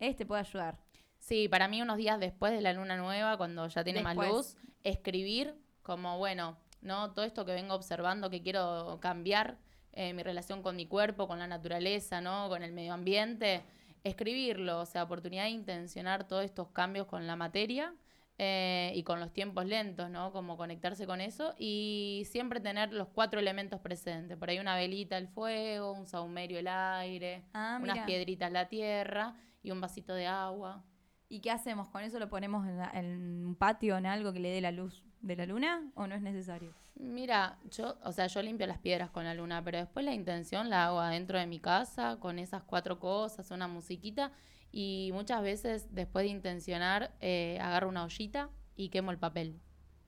este 0.00 0.26
puede 0.26 0.40
ayudar? 0.42 0.78
Sí, 1.18 1.48
para 1.48 1.68
mí 1.68 1.82
unos 1.82 1.96
días 1.96 2.18
después 2.20 2.52
de 2.52 2.60
la 2.60 2.72
luna 2.72 2.96
nueva, 2.96 3.36
cuando 3.36 3.66
ya 3.68 3.84
tiene 3.84 4.02
más 4.02 4.16
luz, 4.16 4.56
escribir 4.84 5.54
como, 5.82 6.18
bueno, 6.18 6.56
¿no? 6.80 7.12
Todo 7.12 7.24
esto 7.24 7.44
que 7.44 7.52
vengo 7.52 7.74
observando, 7.74 8.30
que 8.30 8.42
quiero 8.42 8.98
cambiar, 9.00 9.58
eh, 9.92 10.12
mi 10.12 10.22
relación 10.22 10.62
con 10.62 10.76
mi 10.76 10.86
cuerpo, 10.86 11.26
con 11.26 11.38
la 11.38 11.46
naturaleza, 11.46 12.20
¿no? 12.20 12.48
Con 12.48 12.62
el 12.62 12.72
medio 12.72 12.92
ambiente, 12.92 13.62
escribirlo, 14.04 14.80
o 14.80 14.86
sea, 14.86 15.02
oportunidad 15.02 15.44
de 15.44 15.50
intencionar 15.50 16.26
todos 16.26 16.44
estos 16.44 16.68
cambios 16.68 17.06
con 17.06 17.26
la 17.26 17.36
materia 17.36 17.94
eh, 18.38 18.92
y 18.94 19.02
con 19.02 19.18
los 19.18 19.32
tiempos 19.32 19.66
lentos, 19.66 20.08
¿no? 20.10 20.30
Como 20.30 20.56
conectarse 20.56 21.06
con 21.06 21.20
eso 21.20 21.54
y 21.58 22.22
siempre 22.30 22.60
tener 22.60 22.92
los 22.92 23.08
cuatro 23.08 23.40
elementos 23.40 23.80
presentes. 23.80 24.36
Por 24.36 24.50
ahí 24.50 24.60
una 24.60 24.76
velita 24.76 25.18
el 25.18 25.26
fuego, 25.26 25.92
un 25.92 26.06
saumerio 26.06 26.60
el 26.60 26.68
aire, 26.68 27.44
Ah, 27.52 27.80
unas 27.82 28.06
piedritas 28.06 28.52
la 28.52 28.68
tierra 28.68 29.34
y 29.62 29.72
un 29.72 29.80
vasito 29.80 30.14
de 30.14 30.28
agua. 30.28 30.84
¿Y 31.28 31.40
qué 31.40 31.50
hacemos? 31.50 31.88
¿Con 31.88 32.02
eso 32.02 32.18
lo 32.18 32.28
ponemos 32.28 32.66
en, 32.66 32.78
la- 32.78 32.90
en 32.94 33.46
un 33.46 33.54
patio, 33.54 33.96
en 33.98 34.06
algo 34.06 34.32
que 34.32 34.40
le 34.40 34.48
dé 34.50 34.60
la 34.60 34.72
luz 34.72 35.04
de 35.20 35.36
la 35.36 35.46
luna? 35.46 35.90
¿O 35.94 36.06
no 36.06 36.14
es 36.14 36.22
necesario? 36.22 36.74
Mira, 36.96 37.58
yo, 37.70 37.96
o 38.02 38.12
sea, 38.12 38.26
yo 38.26 38.42
limpio 38.42 38.66
las 38.66 38.78
piedras 38.78 39.10
con 39.10 39.24
la 39.24 39.34
luna, 39.34 39.62
pero 39.62 39.78
después 39.78 40.04
la 40.04 40.14
intención 40.14 40.68
la 40.68 40.86
hago 40.86 40.98
adentro 41.00 41.38
de 41.38 41.46
mi 41.46 41.60
casa 41.60 42.18
con 42.18 42.38
esas 42.38 42.64
cuatro 42.64 42.98
cosas, 42.98 43.50
una 43.52 43.68
musiquita 43.68 44.32
y 44.72 45.10
muchas 45.12 45.42
veces 45.42 45.94
después 45.94 46.24
de 46.24 46.30
intencionar 46.30 47.14
eh, 47.20 47.58
agarro 47.60 47.88
una 47.88 48.04
ollita 48.04 48.50
y 48.74 48.88
quemo 48.88 49.12
el 49.12 49.18
papel 49.18 49.60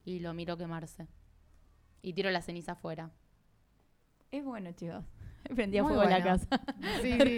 y 0.04 0.18
lo 0.20 0.34
miro 0.34 0.56
quemarse 0.56 1.06
y 2.02 2.12
tiro 2.14 2.30
la 2.30 2.42
ceniza 2.42 2.72
afuera. 2.72 3.10
Es 4.32 4.44
bueno, 4.44 4.72
chicos. 4.72 5.04
Prendía 5.54 5.82
Muy 5.82 5.90
fuego 5.90 6.04
en 6.04 6.10
la 6.10 6.20
bueno. 6.20 6.38
casa. 6.38 6.60
Sí, 7.02 7.12
sí. 7.24 7.36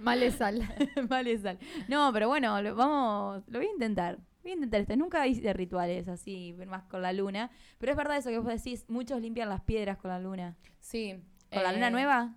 Mal 0.00 0.22
es 0.22 0.34
sal. 0.34 0.62
sal. 1.42 1.58
No, 1.88 2.12
pero 2.12 2.28
bueno, 2.28 2.60
lo, 2.62 2.74
vamos, 2.74 3.44
lo 3.48 3.58
voy 3.58 3.68
a 3.68 3.72
intentar. 3.72 4.18
Voy 4.42 4.52
a 4.52 4.54
intentar 4.54 4.80
esto. 4.80 4.96
Nunca 4.96 5.26
hice 5.26 5.52
rituales 5.52 6.08
así, 6.08 6.54
más 6.66 6.84
con 6.84 7.02
la 7.02 7.12
luna. 7.12 7.50
Pero 7.78 7.92
es 7.92 7.96
verdad 7.96 8.16
eso 8.16 8.30
que 8.30 8.38
vos 8.38 8.48
decís, 8.48 8.84
muchos 8.88 9.20
limpian 9.20 9.48
las 9.48 9.62
piedras 9.62 9.98
con 9.98 10.10
la 10.10 10.18
luna. 10.18 10.56
Sí. 10.80 11.22
¿Con 11.52 11.62
la 11.62 11.72
luna 11.72 11.88
eh, 11.88 11.90
nueva? 11.90 12.34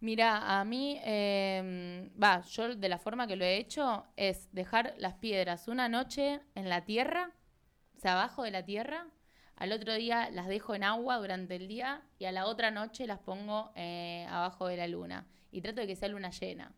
Mira, 0.00 0.60
a 0.60 0.64
mí, 0.64 1.00
eh, 1.04 2.10
va, 2.22 2.42
yo 2.42 2.76
de 2.76 2.88
la 2.88 2.98
forma 2.98 3.26
que 3.26 3.34
lo 3.34 3.44
he 3.44 3.56
hecho 3.56 4.06
es 4.16 4.48
dejar 4.52 4.94
las 4.98 5.14
piedras 5.14 5.66
una 5.66 5.88
noche 5.88 6.40
en 6.54 6.68
la 6.68 6.84
tierra, 6.84 7.32
o 7.96 8.00
sea, 8.00 8.12
abajo 8.12 8.44
de 8.44 8.52
la 8.52 8.64
tierra, 8.64 9.08
al 9.58 9.72
otro 9.72 9.94
día 9.94 10.30
las 10.30 10.46
dejo 10.48 10.74
en 10.74 10.84
agua 10.84 11.16
durante 11.18 11.56
el 11.56 11.66
día 11.68 12.02
y 12.18 12.24
a 12.26 12.32
la 12.32 12.46
otra 12.46 12.70
noche 12.70 13.06
las 13.06 13.18
pongo 13.18 13.72
eh, 13.74 14.24
abajo 14.30 14.68
de 14.68 14.76
la 14.76 14.86
luna. 14.86 15.26
Y 15.50 15.60
trato 15.60 15.80
de 15.80 15.86
que 15.86 15.96
sea 15.96 16.08
luna 16.08 16.30
llena, 16.30 16.72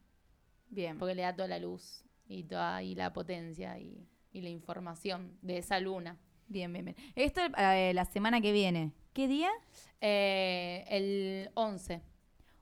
Bien. 0.69 0.99
porque 0.99 1.15
le 1.15 1.23
da 1.23 1.35
toda 1.35 1.49
la 1.49 1.59
luz 1.59 2.05
y 2.27 2.45
toda 2.45 2.83
y 2.83 2.95
la 2.95 3.13
potencia 3.13 3.79
y, 3.79 4.09
y 4.33 4.41
la 4.41 4.49
información 4.49 5.37
de 5.43 5.59
esa 5.59 5.79
luna. 5.79 6.17
Bien, 6.47 6.73
bien, 6.73 6.85
bien. 6.87 6.97
Esto 7.15 7.41
eh, 7.59 7.93
la 7.95 8.05
semana 8.07 8.41
que 8.41 8.53
viene. 8.53 8.93
¿Qué 9.13 9.29
día? 9.29 9.51
Eh, 10.01 10.85
el 10.89 11.51
11. 11.55 12.01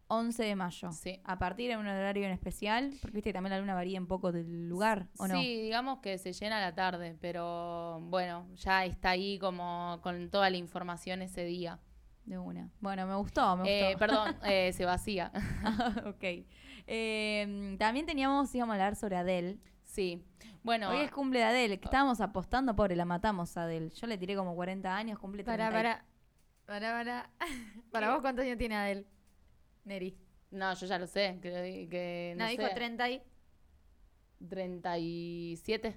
11 0.09 0.43
de 0.43 0.57
mayo. 0.57 0.91
Sí. 0.93 1.21
A 1.25 1.39
partir 1.39 1.71
de 1.71 1.77
un 1.77 1.87
horario 1.87 2.25
en 2.25 2.33
especial, 2.33 2.93
porque 3.03 3.17
viste 3.17 3.31
que 3.31 3.35
también 3.35 3.53
la 3.53 3.61
luna 3.61 3.75
varía 3.75 4.01
un 4.01 4.07
poco 4.07 4.33
del 4.33 4.69
lugar, 4.69 5.07
¿o 5.19 5.29
no? 5.29 5.39
Sí, 5.41 5.61
digamos 5.63 5.99
que 6.01 6.17
se 6.19 6.33
llena 6.33 6.59
a 6.59 6.61
la 6.61 6.75
tarde, 6.75 7.17
pero 7.21 8.01
bueno, 8.03 8.47
ya 8.57 8.85
está 8.87 9.11
ahí 9.11 9.39
como 9.39 9.99
con 10.03 10.31
toda 10.31 10.49
la 10.51 10.57
información 10.57 11.21
ese 11.23 11.45
día. 11.45 11.79
De 12.25 12.37
una. 12.39 12.71
Bueno, 12.81 13.07
me 13.07 13.15
gustó, 13.17 13.57
me 13.57 13.65
Eh, 13.69 13.85
gustó. 13.93 13.99
perdón, 13.99 14.37
eh, 14.45 14.73
se 14.73 14.85
vacía. 14.85 15.31
ok. 16.07 16.25
Eh, 16.87 17.77
también 17.79 18.07
teníamos, 18.07 18.55
íbamos 18.55 18.73
a 18.73 18.75
hablar 18.77 18.97
sobre 18.97 19.17
Adele. 19.17 19.59
sí. 19.85 20.25
Bueno, 20.65 20.91
Hoy 20.91 20.99
es 20.99 21.11
cumple 21.11 21.39
de 21.39 21.45
Adele, 21.47 21.79
que 21.79 21.87
estábamos 21.87 22.21
apostando, 22.21 22.75
pobre, 22.77 22.95
la 22.97 23.05
matamos 23.07 23.57
a 23.57 23.63
Adele. 23.63 23.89
Yo 23.91 24.07
le 24.07 24.19
tiré 24.19 24.35
como 24.37 24.55
40 24.55 24.95
años, 24.95 25.19
cumple 25.19 25.43
30. 25.45 25.71
Para, 25.71 25.73
para. 25.73 26.05
Para, 26.67 26.93
para. 26.93 27.31
Para 27.91 28.11
vos, 28.13 28.21
¿cuántos 28.21 28.45
años 28.45 28.59
tiene 28.59 28.75
Adel? 28.77 29.07
Neri. 29.89 30.17
no, 30.51 30.75
yo 30.75 30.87
ya 30.87 30.99
lo 30.99 31.07
sé, 31.07 31.39
que, 31.43 31.89
que 31.91 32.35
no, 32.37 32.45
No, 32.45 32.51
dijo 32.51 32.63
sé, 32.69 32.75
30 32.75 33.11
y... 33.11 33.23
37. 34.49 35.97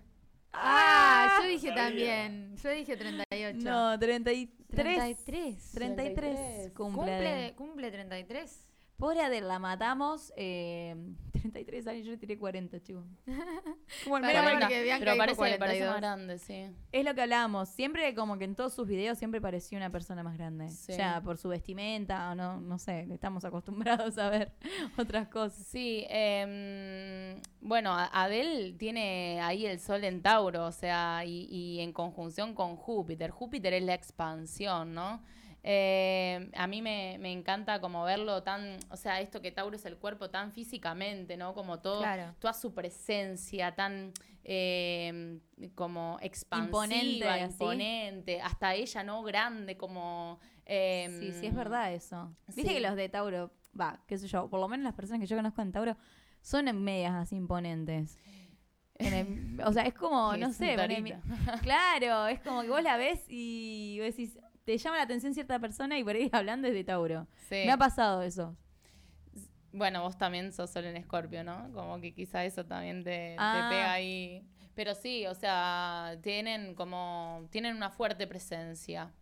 Ah, 0.54 1.40
yo 1.42 1.48
dije 1.48 1.72
también. 1.72 2.56
Yo 2.58 2.70
dije 2.72 2.98
38. 2.98 3.60
No, 3.62 3.98
33. 3.98 4.58
33. 4.68 5.72
33 5.72 5.72
33. 5.74 6.72
cumple. 6.74 7.02
Cumple, 7.04 7.54
cumple 7.56 7.92
33. 7.92 8.71
Pobre 9.02 9.22
Adele, 9.22 9.48
la 9.48 9.58
matamos. 9.58 10.32
Eh, 10.38 10.96
33 11.32 11.88
años, 11.88 12.06
yo 12.06 12.12
le 12.12 12.18
tiré 12.18 12.38
40, 12.38 12.84
chicos. 12.84 13.04
Como 14.04 14.18
el 14.18 14.24
porque 14.26 14.84
Bianca 14.84 15.06
pero 15.06 15.18
parece, 15.18 15.38
parece 15.58 15.58
42. 15.58 15.90
más 15.90 15.98
grande, 16.02 16.38
sí. 16.38 16.68
Es 16.92 17.04
lo 17.04 17.16
que 17.16 17.22
hablábamos. 17.24 17.70
Siempre, 17.70 18.14
como 18.14 18.38
que 18.38 18.44
en 18.46 18.54
todos 18.56 18.74
sus 18.76 18.88
videos, 18.88 19.18
siempre 19.18 19.42
parecía 19.42 19.80
una 19.80 19.90
persona 19.90 20.22
más 20.22 20.38
grande. 20.38 20.70
Sí. 20.70 20.94
Ya 20.96 21.20
por 21.20 21.40
su 21.40 21.50
vestimenta, 21.50 22.30
o 22.30 22.36
no, 22.36 22.62
no 22.62 22.78
sé, 22.78 23.08
estamos 23.12 23.44
acostumbrados 23.44 24.20
a 24.20 24.30
ver 24.30 24.52
otras 25.00 25.30
cosas. 25.30 25.66
Sí, 25.66 26.06
em, 26.08 27.42
bueno, 27.60 27.94
A- 27.94 28.12
Adele 28.14 28.74
tiene 28.74 29.42
ahí 29.42 29.66
el 29.66 29.80
sol 29.80 30.04
en 30.04 30.22
Tauro, 30.22 30.68
o 30.68 30.72
sea, 30.72 31.26
y, 31.26 31.48
y 31.50 31.80
en 31.80 31.92
conjunción 31.92 32.54
con 32.54 32.76
Júpiter. 32.76 33.32
Júpiter 33.32 33.74
es 33.74 33.82
la 33.84 33.96
expansión, 33.96 34.94
¿no? 34.94 35.24
Eh, 35.64 36.50
a 36.56 36.66
mí 36.68 36.82
me, 36.82 37.18
me 37.20 37.32
encanta 37.32 37.80
como 37.80 38.04
verlo 38.04 38.42
tan, 38.42 38.78
o 38.90 38.98
sea, 38.98 39.22
esto 39.22 39.42
que 39.42 39.52
Tauro 39.52 39.76
es 39.76 39.86
el 39.86 39.98
cuerpo 39.98 40.30
tan 40.30 40.52
físicamente, 40.52 41.38
¿no? 41.38 41.54
Como 41.54 41.80
todo, 41.82 42.00
Claro. 42.00 42.34
toda 42.40 42.54
su 42.54 42.74
presencia 42.74 43.76
tan 43.76 44.12
eh, 44.44 45.40
como 45.76 46.18
expansiva, 46.22 46.66
Imponente, 46.66 47.42
imponente, 47.44 48.42
hasta 48.42 48.74
ella, 48.74 49.04
¿no? 49.04 49.22
Grande, 49.22 49.78
como... 49.78 50.40
em, 50.66 51.20
Sí, 51.20 51.32
sí, 51.34 51.46
es 51.46 51.54
verdad 51.54 51.94
eso. 51.94 52.36
Viste 52.48 52.64
sí. 52.64 52.74
que 52.74 52.80
los 52.82 52.96
de 52.96 53.08
Tauro, 53.10 53.52
va, 53.80 54.00
qué 54.08 54.18
sé 54.18 54.28
yo, 54.28 54.50
por 54.50 54.60
lo 54.60 54.68
menos 54.68 54.84
las 54.84 54.94
personas 54.96 55.20
que 55.22 55.28
yo 55.28 55.36
conozco 55.38 55.62
en 55.62 55.72
Tauro, 55.72 55.96
son 56.42 56.68
en 56.70 56.82
medias 56.84 57.14
así 57.14 57.36
imponentes. 57.36 58.18
El- 58.96 59.60
o 59.64 59.72
sea, 59.74 59.84
es 59.84 59.94
como, 59.94 60.36
no 60.38 60.52
sé, 60.54 60.76
claro, 61.62 62.28
es 62.28 62.40
como 62.42 62.62
que 62.64 62.70
vos 62.70 62.82
la 62.84 62.98
ves 62.98 63.24
y 63.28 63.98
vos 64.00 64.08
decís, 64.08 64.40
te 64.66 64.78
llama 64.78 64.98
la 64.98 65.04
atención 65.04 65.34
cierta 65.34 65.60
persona 65.60 65.98
y 65.98 66.04
por 66.04 66.16
ahí 66.16 66.30
hablando 66.34 66.68
es 66.68 66.74
de 66.74 66.84
Tauro. 66.84 67.28
Sí. 67.50 67.64
Me 67.66 67.72
ha 67.72 67.78
pasado 67.78 68.22
eso. 68.22 68.56
Bueno, 69.74 70.02
vos 70.02 70.18
también 70.18 70.52
sos 70.52 70.70
sol 70.70 70.86
en 70.86 70.98
Escorpio, 70.98 71.44
¿no? 71.44 71.72
Como 71.74 72.00
que 72.02 72.14
quizá 72.14 72.44
eso 72.44 72.66
también 72.66 73.04
te, 73.04 73.10
te 73.10 73.36
Ah. 73.40 73.68
pega 73.70 73.94
ahí. 73.94 74.46
Pero 74.76 74.96
sí, 74.96 75.26
o 75.28 75.36
sea, 75.36 76.18
tienen 76.22 76.76
como, 76.76 77.48
tienen 77.52 77.76
una 77.76 77.90
fuerte 77.90 78.28
presencia. 78.28 79.14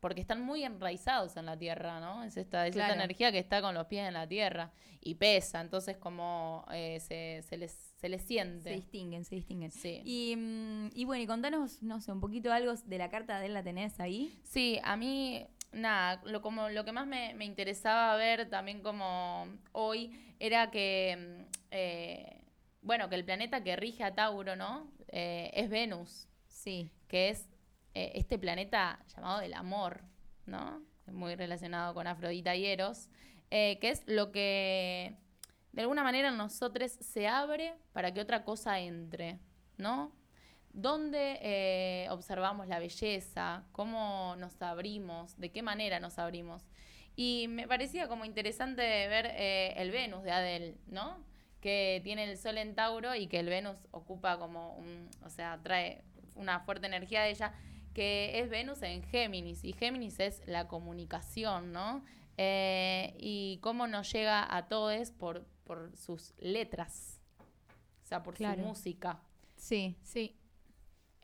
Porque 0.00 0.20
están 0.20 0.40
muy 0.40 0.62
enraizados 0.62 1.36
en 1.36 1.46
la 1.46 1.56
tierra, 1.58 1.98
¿no? 1.98 2.22
Es 2.22 2.36
esta, 2.36 2.66
es 2.68 2.76
esta 2.76 2.94
energía 2.94 3.32
que 3.32 3.38
está 3.40 3.60
con 3.60 3.74
los 3.74 3.86
pies 3.86 4.06
en 4.06 4.14
la 4.14 4.28
tierra 4.28 4.70
y 5.00 5.16
pesa, 5.16 5.60
entonces 5.60 5.96
como 5.96 6.64
eh, 6.72 7.00
se, 7.00 7.42
se 7.42 7.56
les, 7.56 7.87
se 8.00 8.08
les 8.08 8.22
Se 8.22 8.28
siente. 8.28 8.70
distinguen, 8.70 9.24
se 9.24 9.34
distinguen. 9.34 9.70
Sí. 9.70 10.00
Y, 10.04 10.34
mm, 10.36 10.90
y 10.94 11.04
bueno, 11.04 11.22
y 11.22 11.26
contanos, 11.26 11.82
no 11.82 12.00
sé, 12.00 12.12
un 12.12 12.20
poquito 12.20 12.52
algo 12.52 12.72
de 12.74 12.98
la 12.98 13.10
carta 13.10 13.38
de 13.40 13.46
él, 13.46 13.54
¿la 13.54 13.62
tenés 13.62 13.98
ahí? 14.00 14.38
Sí, 14.44 14.78
a 14.84 14.96
mí, 14.96 15.44
nada, 15.72 16.20
lo, 16.24 16.40
como, 16.40 16.68
lo 16.68 16.84
que 16.84 16.92
más 16.92 17.06
me, 17.06 17.34
me 17.34 17.44
interesaba 17.44 18.14
ver 18.16 18.48
también 18.48 18.80
como 18.82 19.46
hoy 19.72 20.12
era 20.38 20.70
que, 20.70 21.16
mm, 21.44 21.50
eh, 21.72 22.40
bueno, 22.82 23.08
que 23.08 23.16
el 23.16 23.24
planeta 23.24 23.62
que 23.64 23.74
rige 23.76 24.04
a 24.04 24.14
Tauro, 24.14 24.54
¿no? 24.54 24.90
Eh, 25.08 25.50
es 25.54 25.68
Venus, 25.68 26.28
Sí. 26.46 26.90
que 27.08 27.30
es 27.30 27.48
eh, 27.94 28.12
este 28.14 28.38
planeta 28.38 29.04
llamado 29.14 29.40
del 29.40 29.54
amor, 29.54 30.02
¿no? 30.46 30.82
Muy 31.10 31.34
relacionado 31.34 31.94
con 31.94 32.06
Afrodita 32.06 32.54
y 32.54 32.66
Eros, 32.66 33.08
que 33.50 33.78
es 33.82 34.02
lo 34.06 34.30
que 34.30 35.16
de 35.78 35.82
alguna 35.82 36.02
manera 36.02 36.32
nosotros 36.32 36.90
se 36.90 37.28
abre 37.28 37.72
para 37.92 38.12
que 38.12 38.20
otra 38.20 38.42
cosa 38.42 38.80
entre, 38.80 39.38
¿no? 39.76 40.10
¿Dónde 40.72 41.38
eh, 41.40 42.08
observamos 42.10 42.66
la 42.66 42.80
belleza? 42.80 43.62
¿Cómo 43.70 44.34
nos 44.38 44.60
abrimos? 44.60 45.38
¿De 45.38 45.52
qué 45.52 45.62
manera 45.62 46.00
nos 46.00 46.18
abrimos? 46.18 46.64
Y 47.14 47.46
me 47.46 47.68
parecía 47.68 48.08
como 48.08 48.24
interesante 48.24 48.82
ver 48.82 49.26
eh, 49.36 49.74
el 49.76 49.92
Venus 49.92 50.24
de 50.24 50.32
Adele, 50.32 50.78
¿no? 50.88 51.24
Que 51.60 52.00
tiene 52.02 52.24
el 52.24 52.38
Sol 52.38 52.58
en 52.58 52.74
Tauro 52.74 53.14
y 53.14 53.28
que 53.28 53.38
el 53.38 53.46
Venus 53.46 53.76
ocupa 53.92 54.36
como 54.36 54.74
un, 54.78 55.08
o 55.24 55.30
sea, 55.30 55.60
trae 55.62 56.02
una 56.34 56.58
fuerte 56.58 56.88
energía 56.88 57.22
de 57.22 57.30
ella, 57.30 57.54
que 57.94 58.40
es 58.40 58.50
Venus 58.50 58.82
en 58.82 59.04
Géminis, 59.04 59.62
y 59.62 59.74
Géminis 59.74 60.18
es 60.18 60.42
la 60.44 60.66
comunicación, 60.66 61.70
¿no? 61.70 62.02
Eh, 62.36 63.14
y 63.18 63.58
cómo 63.62 63.88
nos 63.88 64.12
llega 64.12 64.56
a 64.56 64.68
todos 64.68 65.10
por, 65.10 65.44
por 65.68 65.96
sus 65.96 66.34
letras, 66.38 67.20
o 68.02 68.06
sea, 68.06 68.24
por 68.24 68.34
Claro. 68.34 68.60
su 68.60 68.66
música. 68.68 69.20
Sí. 69.54 69.96
Sí. 70.02 70.34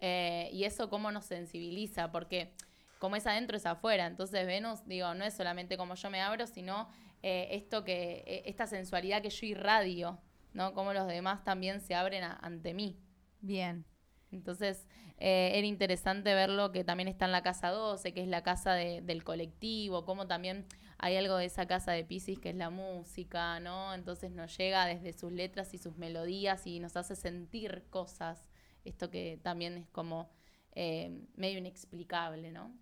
Eh, 0.01 0.51
y 0.53 0.65
eso 0.65 0.89
cómo 0.91 1.11
nos 1.11 1.25
sensibiliza, 1.25 2.13
porque 2.13 2.53
como 3.01 3.17
es 3.17 3.27
adentro 3.27 3.57
es 3.57 3.67
afuera. 3.67 4.07
Entonces 4.07 4.47
Venus, 4.47 4.87
digo, 4.87 5.13
no 5.15 5.25
es 5.25 5.35
solamente 5.35 5.77
como 5.77 5.95
yo 5.97 6.11
me 6.11 6.21
abro, 6.21 6.47
sino 6.47 6.89
eh, 7.23 7.49
esto 7.57 7.85
que, 7.85 8.23
eh, 8.27 8.43
esta 8.47 8.67
sensualidad 8.67 9.23
que 9.23 9.31
yo 9.31 9.47
irradio, 9.47 10.21
¿no? 10.53 10.75
Como 10.75 10.93
los 10.93 11.07
demás 11.07 11.43
también 11.43 11.81
se 11.81 11.95
abren 11.95 12.23
a- 12.23 12.39
ante 12.43 12.75
mí. 12.75 12.99
Bien. 13.41 13.85
Entonces, 14.31 14.87
eh, 15.17 15.53
era 15.55 15.67
interesante 15.67 16.35
verlo 16.35 16.71
que 16.71 16.85
también 16.85 17.09
está 17.09 17.25
en 17.25 17.33
la 17.33 17.43
casa 17.43 17.71
12, 17.71 18.13
que 18.13 18.21
es 18.21 18.29
la 18.29 18.43
casa 18.43 18.75
de- 18.75 19.01
del 19.01 19.25
colectivo, 19.25 20.05
como 20.05 20.27
también 20.27 20.67
hay 20.99 21.17
algo 21.17 21.37
de 21.37 21.47
esa 21.47 21.67
casa 21.67 21.93
de 21.93 22.05
Pisces 22.05 22.39
que 22.39 22.51
es 22.51 22.57
la 22.57 22.71
música, 22.71 23.61
¿no? 23.61 23.95
Entonces 23.95 24.31
nos 24.33 24.57
llega 24.57 24.87
desde 24.87 25.13
sus 25.13 25.33
letras 25.33 25.75
y 25.75 25.79
sus 25.79 25.97
melodías 25.97 26.67
y 26.67 26.81
nos 26.81 26.97
hace 26.97 27.17
sentir 27.17 27.85
cosas. 27.91 28.49
Esto 28.85 29.11
que 29.11 29.39
también 29.43 29.77
es 29.79 29.89
como 29.89 30.31
eh, 30.73 31.23
medio 31.37 31.59
inexplicable, 31.59 32.51
¿no? 32.53 32.73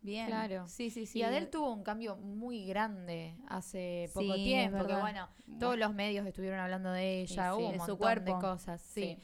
Bien. 0.00 0.26
Claro. 0.26 0.68
Sí, 0.68 0.90
sí, 0.90 1.06
sí. 1.06 1.20
Y 1.20 1.22
Adele 1.22 1.46
tuvo 1.46 1.72
un 1.72 1.82
cambio 1.82 2.16
muy 2.16 2.66
grande 2.66 3.36
hace 3.48 4.10
poco 4.12 4.34
Sí, 4.34 4.44
tiempo, 4.44 4.76
que 4.78 4.84
verdad. 4.84 5.00
bueno, 5.00 5.28
todos 5.58 5.78
los 5.78 5.94
medios 5.94 6.26
estuvieron 6.26 6.60
hablando 6.60 6.92
de 6.92 7.22
ella, 7.22 7.54
hubo 7.54 7.60
sí. 7.60 7.64
un 7.66 7.72
De 7.72 7.78
su 7.78 7.80
montón 7.92 7.96
cuerpo. 7.98 8.34
de 8.34 8.40
cosas, 8.40 8.82
sí. 8.82 9.18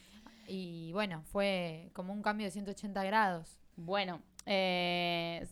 Y 0.46 0.90
bueno, 0.92 1.22
fue 1.24 1.90
como 1.92 2.12
un 2.14 2.22
cambio 2.22 2.46
de 2.46 2.50
180 2.50 3.04
grados. 3.04 3.60
Bueno, 3.76 4.22
eh, 4.46 5.46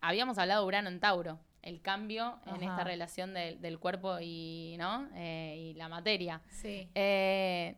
habíamos 0.00 0.38
hablado 0.38 0.62
de 0.62 0.66
Urano 0.68 0.88
en 0.88 0.98
Tauro, 0.98 1.38
el 1.64 1.80
cambio 1.82 2.38
en 2.46 2.62
esta 2.62 2.84
relación 2.84 3.34
del- 3.34 3.60
del 3.60 3.78
cuerpo 3.78 4.18
y, 4.20 4.76
¿no? 4.78 5.08
Eh, 5.14 5.56
y 5.72 5.74
la 5.74 5.88
materia. 5.88 6.40
Sí. 6.50 6.88
Eh, 6.94 7.76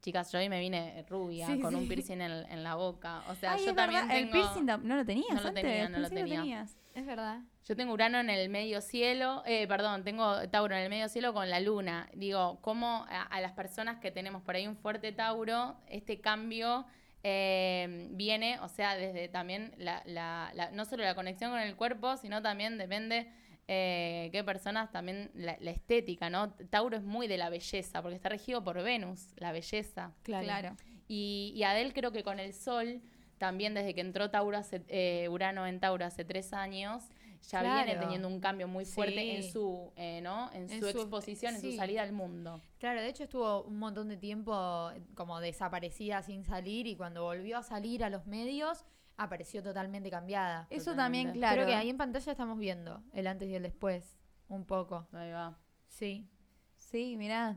chicas, 0.00 0.32
yo 0.32 0.38
hoy 0.38 0.48
me 0.48 0.58
vine 0.60 1.04
rubia, 1.08 1.46
Sí, 1.46 1.60
con 1.60 1.74
un 1.74 1.86
piercing 1.86 2.20
en, 2.20 2.32
en 2.32 2.62
la 2.64 2.74
boca. 2.74 3.22
O 3.28 3.34
sea, 3.34 3.52
Ay, 3.52 3.66
yo 3.66 3.74
también 3.74 4.08
tengo... 4.08 4.20
El 4.20 4.30
piercing 4.30 4.64
no 4.66 4.96
lo 4.96 5.04
tenías 5.04 5.34
No 5.34 5.42
lo 5.42 5.52
tenía, 5.52 5.88
no 5.88 5.98
lo 5.98 6.08
tenía. 6.08 6.36
tenías. 6.40 6.76
Es 6.94 7.06
verdad. 7.06 7.40
Yo 7.64 7.76
tengo 7.76 7.92
Urano 7.92 8.18
en 8.18 8.28
el 8.28 8.48
medio 8.48 8.80
cielo, 8.80 9.42
eh, 9.46 9.66
perdón, 9.68 10.02
tengo 10.04 10.48
Tauro 10.50 10.74
en 10.74 10.82
el 10.82 10.90
medio 10.90 11.08
cielo 11.08 11.32
con 11.32 11.48
la 11.48 11.60
luna. 11.60 12.10
Digo, 12.14 12.58
cómo 12.60 13.06
a, 13.08 13.22
a 13.22 13.40
las 13.40 13.52
personas 13.52 13.98
que 13.98 14.10
tenemos 14.10 14.42
por 14.42 14.56
ahí 14.56 14.66
un 14.66 14.76
fuerte 14.76 15.12
Tauro, 15.12 15.76
este 15.86 16.20
cambio 16.20 16.84
eh, 17.22 18.08
viene, 18.10 18.58
o 18.60 18.68
sea, 18.68 18.96
desde 18.96 19.28
también 19.28 19.72
la, 19.78 20.02
la- 20.06 20.50
la- 20.54 20.70
no 20.70 20.84
solo 20.84 21.04
la 21.04 21.14
conexión 21.14 21.50
con 21.52 21.60
el 21.60 21.76
cuerpo, 21.76 22.16
sino 22.16 22.42
también 22.42 22.78
depende 22.78 23.28
eh, 23.68 24.28
qué 24.32 24.42
personas, 24.42 24.90
también 24.90 25.30
la, 25.34 25.56
la 25.60 25.70
estética, 25.70 26.28
¿no? 26.30 26.52
Tauro 26.70 26.96
es 26.96 27.04
muy 27.04 27.28
de 27.28 27.38
la 27.38 27.48
belleza, 27.48 28.02
porque 28.02 28.16
está 28.16 28.28
regido 28.28 28.64
por 28.64 28.82
Venus, 28.82 29.28
la 29.36 29.52
belleza. 29.52 30.12
Claro. 30.24 30.44
Claro. 30.44 30.76
Y, 31.08 31.52
y 31.54 31.62
Adele 31.62 31.92
creo 31.92 32.10
que 32.10 32.24
con 32.24 32.40
el 32.40 32.54
Sol, 32.54 33.00
también 33.38 33.72
desde 33.74 33.94
que 33.94 34.00
entró 34.00 34.30
Tauro 34.30 34.56
hace- 34.58 34.82
eh, 34.88 35.28
Urano 35.30 35.66
en 35.66 35.78
Tauro 35.78 36.04
hace 36.04 36.24
tres 36.24 36.52
años, 36.52 37.04
ya 37.42 37.60
Claro. 37.60 37.84
viene 37.84 38.00
teniendo 38.00 38.28
un 38.28 38.40
cambio 38.40 38.68
muy 38.68 38.84
fuerte 38.84 39.14
Sí. 39.20 39.30
en 39.30 39.42
su, 39.52 39.92
eh, 39.96 40.20
¿no? 40.22 40.50
En, 40.52 40.70
En 40.70 40.80
su, 40.80 40.90
su- 40.90 40.98
exposición, 41.00 41.54
en 41.56 41.60
su 41.60 41.72
salida 41.72 42.02
al 42.02 42.12
mundo. 42.12 42.60
Claro, 42.78 43.00
de 43.00 43.08
hecho 43.08 43.24
estuvo 43.24 43.62
un 43.64 43.78
montón 43.78 44.08
de 44.08 44.16
tiempo 44.16 44.90
como 45.14 45.40
desaparecida 45.40 46.22
sin 46.22 46.44
salir 46.44 46.86
y 46.86 46.96
cuando 46.96 47.22
volvió 47.24 47.58
a 47.58 47.62
salir 47.62 48.04
a 48.04 48.10
los 48.10 48.26
medios 48.26 48.84
apareció 49.16 49.62
totalmente 49.62 50.10
cambiada. 50.10 50.66
Eso 50.70 50.92
Totalmente. 50.92 51.02
también, 51.28 51.32
claro. 51.38 51.54
Creo 51.56 51.66
que 51.66 51.74
ahí 51.74 51.90
en 51.90 51.98
pantalla 51.98 52.32
estamos 52.32 52.58
viendo 52.58 53.02
el 53.12 53.26
antes 53.26 53.48
y 53.48 53.54
el 53.54 53.62
después. 53.62 54.16
un 54.48 54.64
poco. 54.66 55.06
Ahí 55.12 55.30
va. 55.32 55.58
Sí. 55.88 56.28
Sí, 56.76 57.16
mirá. 57.16 57.56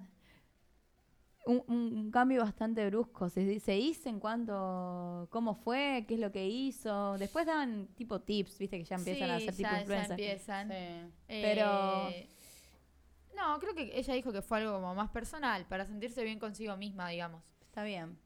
Un, 1.47 1.63
un- 1.67 1.97
un 1.97 2.11
cambio 2.11 2.41
bastante 2.41 2.85
brusco. 2.89 3.29
Se, 3.29 3.59
se 3.59 3.73
dice 3.73 4.09
en 4.09 4.19
cuanto 4.19 5.27
cómo 5.29 5.53
fue, 5.55 6.05
qué 6.07 6.15
es 6.15 6.19
lo 6.19 6.31
que 6.31 6.47
hizo. 6.47 7.17
Después 7.19 7.45
daban 7.45 7.87
tipo 7.95 8.19
tips, 8.21 8.57
viste 8.57 8.77
que 8.79 8.83
ya 8.83 8.95
empiezan 8.95 9.29
a 9.31 9.39
Sí, 9.39 9.45
ser 9.45 9.55
tipo 9.55 9.69
ya- 9.69 9.75
ya 9.75 9.79
influencers. 9.81 10.09
empiezan. 10.11 10.69
Sí. 10.69 11.11
Pero- 11.27 12.09
Eh, 12.09 12.29
no, 13.35 13.59
creo 13.59 13.75
que 13.75 13.91
ella 13.97 14.13
dijo 14.15 14.31
que 14.31 14.41
fue 14.41 14.57
algo 14.59 14.73
como 14.73 14.95
más 14.95 15.09
personal, 15.11 15.65
para 15.67 15.85
sentirse 15.85 16.23
bien 16.23 16.39
consigo 16.39 16.77
misma, 16.77 17.09
digamos. 17.09 17.43
Está 17.61 17.83
bien. 17.83 18.17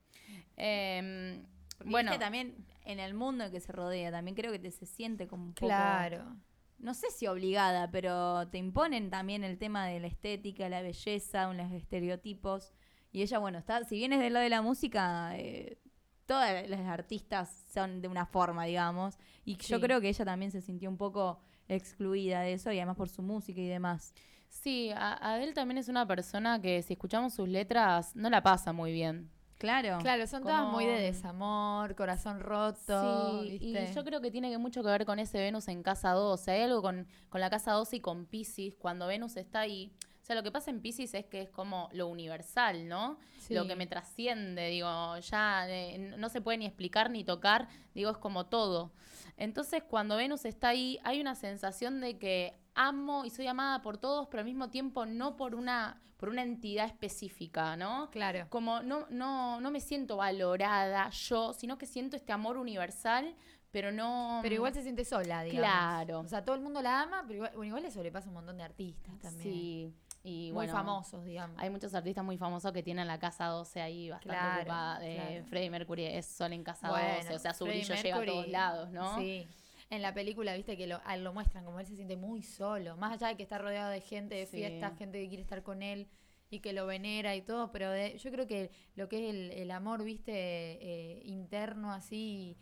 Porque 1.78 1.90
bueno, 1.92 2.12
viste, 2.12 2.24
también 2.24 2.66
en 2.86 3.00
el 3.00 3.14
mundo 3.14 3.46
en 3.46 3.52
que 3.52 3.60
se 3.60 3.72
rodea, 3.72 4.12
también 4.12 4.36
creo 4.36 4.52
que 4.52 4.60
te 4.60 4.72
se 4.72 4.86
siente 4.86 5.28
como 5.28 5.44
un 5.46 5.54
poco. 5.54 5.68
Claro. 5.68 6.36
No 6.78 6.94
sé 6.94 7.12
si 7.12 7.28
obligada, 7.28 7.92
pero 7.92 8.48
te 8.50 8.58
imponen 8.58 9.10
también 9.10 9.44
el 9.44 9.58
tema 9.58 9.86
de 9.88 10.00
la 10.00 10.08
estética, 10.08 10.70
la 10.70 10.82
belleza, 10.82 11.52
los 11.54 11.72
estereotipos. 11.74 12.72
Y 13.12 13.22
ella, 13.22 13.40
bueno, 13.40 13.58
está, 13.58 13.84
si 13.84 13.96
vienes 13.98 14.20
del 14.20 14.34
lado 14.34 14.44
de 14.44 14.50
la 14.50 14.62
música, 14.62 15.32
eh, 15.38 15.78
todas 16.26 16.70
las 16.70 16.82
artistas 16.82 17.66
son 17.74 18.02
de 18.02 18.08
una 18.08 18.26
forma, 18.26 18.66
digamos. 18.66 19.18
Y 19.46 19.58
yo 19.58 19.80
creo 19.82 20.00
que 20.02 20.10
ella 20.10 20.26
también 20.26 20.52
se 20.52 20.62
sintió 20.62 20.90
un 20.90 20.98
poco 20.98 21.40
excluida 21.68 22.42
de 22.42 22.54
eso, 22.54 22.72
y 22.72 22.78
además 22.78 22.98
por 22.98 23.10
su 23.10 23.22
música 23.22 23.60
y 23.62 23.68
demás. 23.68 24.14
sí, 24.48 24.90
a- 24.96 25.14
Adele 25.34 25.54
también 25.54 25.78
es 25.78 25.88
una 25.90 26.08
persona 26.08 26.60
que 26.60 26.82
si 26.82 26.94
escuchamos 26.94 27.34
sus 27.36 27.48
letras 27.48 28.16
no 28.16 28.30
la 28.32 28.42
pasa 28.42 28.74
muy 28.74 28.92
bien. 28.92 29.30
Claro. 29.60 29.98
Claro, 30.02 30.26
son 30.26 30.42
todas 30.44 30.66
muy 30.66 30.86
de 30.86 31.00
desamor, 31.02 31.94
corazón 31.96 32.40
roto. 32.40 33.44
Sí, 33.44 33.52
¿viste? 33.60 33.92
y 33.92 33.94
yo 33.94 34.04
creo 34.06 34.22
que 34.22 34.32
tiene 34.32 34.50
que 34.50 34.58
mucho 34.58 34.82
que 34.82 34.90
ver 34.90 35.06
con 35.06 35.20
ese 35.20 35.38
Venus 35.40 35.68
en 35.68 35.84
casa 35.84 36.12
12. 36.14 36.50
Hay 36.52 36.62
algo 36.62 36.82
con, 36.82 37.06
con 37.30 37.42
la 37.42 37.50
casa 37.50 37.74
12 37.74 37.98
y 37.98 38.00
con 38.00 38.26
Pisces, 38.26 38.74
cuando 38.76 39.06
Venus 39.06 39.36
está 39.38 39.60
ahí. 39.62 39.92
O 40.30 40.32
sea, 40.32 40.36
lo 40.36 40.44
que 40.44 40.52
pasa 40.52 40.70
en 40.70 40.80
Pisces 40.80 41.16
es 41.16 41.26
que 41.26 41.42
es 41.42 41.50
como 41.50 41.90
lo 41.92 42.06
universal, 42.06 42.88
¿no? 42.88 43.18
Lo 43.50 43.66
que 43.66 43.76
me 43.76 43.88
trasciende, 43.88 44.68
digo, 44.68 45.18
ya 45.18 45.68
eh, 45.68 45.98
no 46.20 46.30
se 46.30 46.40
puede 46.40 46.60
ni 46.60 46.68
explicar 46.68 47.10
ni 47.10 47.24
tocar, 47.24 47.68
digo, 47.96 48.12
es 48.12 48.18
como 48.20 48.46
todo. 48.46 48.92
Entonces, 49.38 49.82
cuando 49.82 50.18
Venus 50.18 50.46
está 50.46 50.68
ahí, 50.68 51.00
hay 51.04 51.20
una 51.20 51.34
sensación 51.34 52.00
de 52.00 52.20
que 52.20 52.54
amo 52.76 53.26
y 53.26 53.32
soy 53.32 53.48
amada 53.48 53.82
por 53.82 53.98
todos, 53.98 54.28
pero 54.28 54.42
al 54.42 54.46
mismo 54.46 54.70
tiempo 54.70 55.08
no 55.08 55.36
por 55.36 55.56
una, 55.56 56.00
por 56.18 56.30
una 56.30 56.44
entidad 56.44 56.86
específica, 56.86 57.76
¿no? 57.76 58.12
Claro. 58.12 58.46
como 58.50 58.84
no, 58.84 59.08
no, 59.10 59.60
no 59.60 59.72
me 59.72 59.80
siento 59.80 60.18
valorada 60.18 61.10
yo, 61.10 61.54
sino 61.54 61.80
que 61.80 61.88
siento 61.88 62.16
este 62.16 62.34
amor 62.34 62.58
universal, 62.58 63.34
pero 63.72 63.92
no... 63.92 64.42
Pero 64.44 64.54
igual 64.54 64.76
se 64.76 64.84
siente 64.84 65.06
sola, 65.06 65.42
digamos. 65.42 65.68
Claro. 65.68 66.20
O 66.20 66.28
sea, 66.28 66.46
todo 66.46 66.56
el 66.56 66.62
mundo 66.62 66.84
la 66.84 67.02
ama, 67.02 67.24
pero 67.26 67.38
igual, 67.38 67.52
bueno, 67.56 67.68
igual 67.68 67.82
le 67.82 67.90
sobrepasa 67.90 68.28
un 68.28 68.36
montón 68.36 68.58
de 68.58 68.64
artistas 68.64 69.18
también. 69.20 69.44
Sí, 69.44 69.94
y 70.30 70.46
muy 70.48 70.52
bueno, 70.54 70.74
famosos, 70.74 71.26
digamos. 71.26 71.58
Hay 71.60 71.70
muchos 71.70 71.94
artistas 71.94 72.24
muy 72.24 72.38
famosos 72.38 72.72
que 72.72 72.84
tienen 72.84 73.08
la 73.08 73.20
casa 73.20 73.46
12 73.48 73.82
ahí 73.82 74.10
bastante 74.10 74.38
Claro, 74.38 74.62
ocupada. 74.62 75.00
De 75.00 75.16
claro. 75.16 75.46
Freddie 75.46 75.70
Mercury 75.70 76.06
es 76.06 76.26
sol 76.26 76.54
en 76.54 76.64
casa 76.64 76.90
Bueno, 76.90 77.16
12, 77.18 77.36
o 77.36 77.40
sea, 77.40 77.54
su 77.54 77.66
Freddie 77.66 77.82
brillo 77.86 77.96
llega 78.02 78.16
a 78.18 78.20
todos 78.26 78.36
Mercury, 78.36 78.52
lados, 78.52 78.92
¿no? 78.92 79.18
Sí. 79.18 79.48
En 79.90 80.02
la 80.04 80.14
película, 80.14 80.54
viste 80.56 80.78
que 80.78 80.86
lo, 80.86 81.00
lo 81.18 81.34
muestran 81.34 81.66
como 81.66 81.80
él 81.80 81.86
se 81.88 81.96
siente 81.96 82.16
muy 82.16 82.44
solo. 82.44 82.96
Más 82.98 83.14
allá 83.14 83.30
de 83.30 83.38
que 83.38 83.44
está 83.44 83.58
rodeado 83.58 83.90
de 83.90 84.02
gente 84.02 84.36
de 84.36 84.46
Sí. 84.46 84.58
fiestas, 84.58 84.96
gente 84.98 85.20
que 85.20 85.28
quiere 85.30 85.42
estar 85.42 85.64
con 85.64 85.82
él 85.82 86.08
y 86.52 86.60
que 86.60 86.74
lo 86.74 86.86
venera 86.86 87.36
y 87.36 87.42
todo, 87.42 87.72
pero 87.72 87.90
de- 87.90 88.18
yo 88.20 88.32
creo 88.32 88.46
que 88.46 88.70
lo 88.96 89.10
que 89.10 89.18
es 89.30 89.34
el, 89.36 89.52
el 89.52 89.72
amor, 89.72 90.04
viste, 90.04 90.32
eh, 90.34 91.22
interno 91.26 91.92
así, 91.92 92.56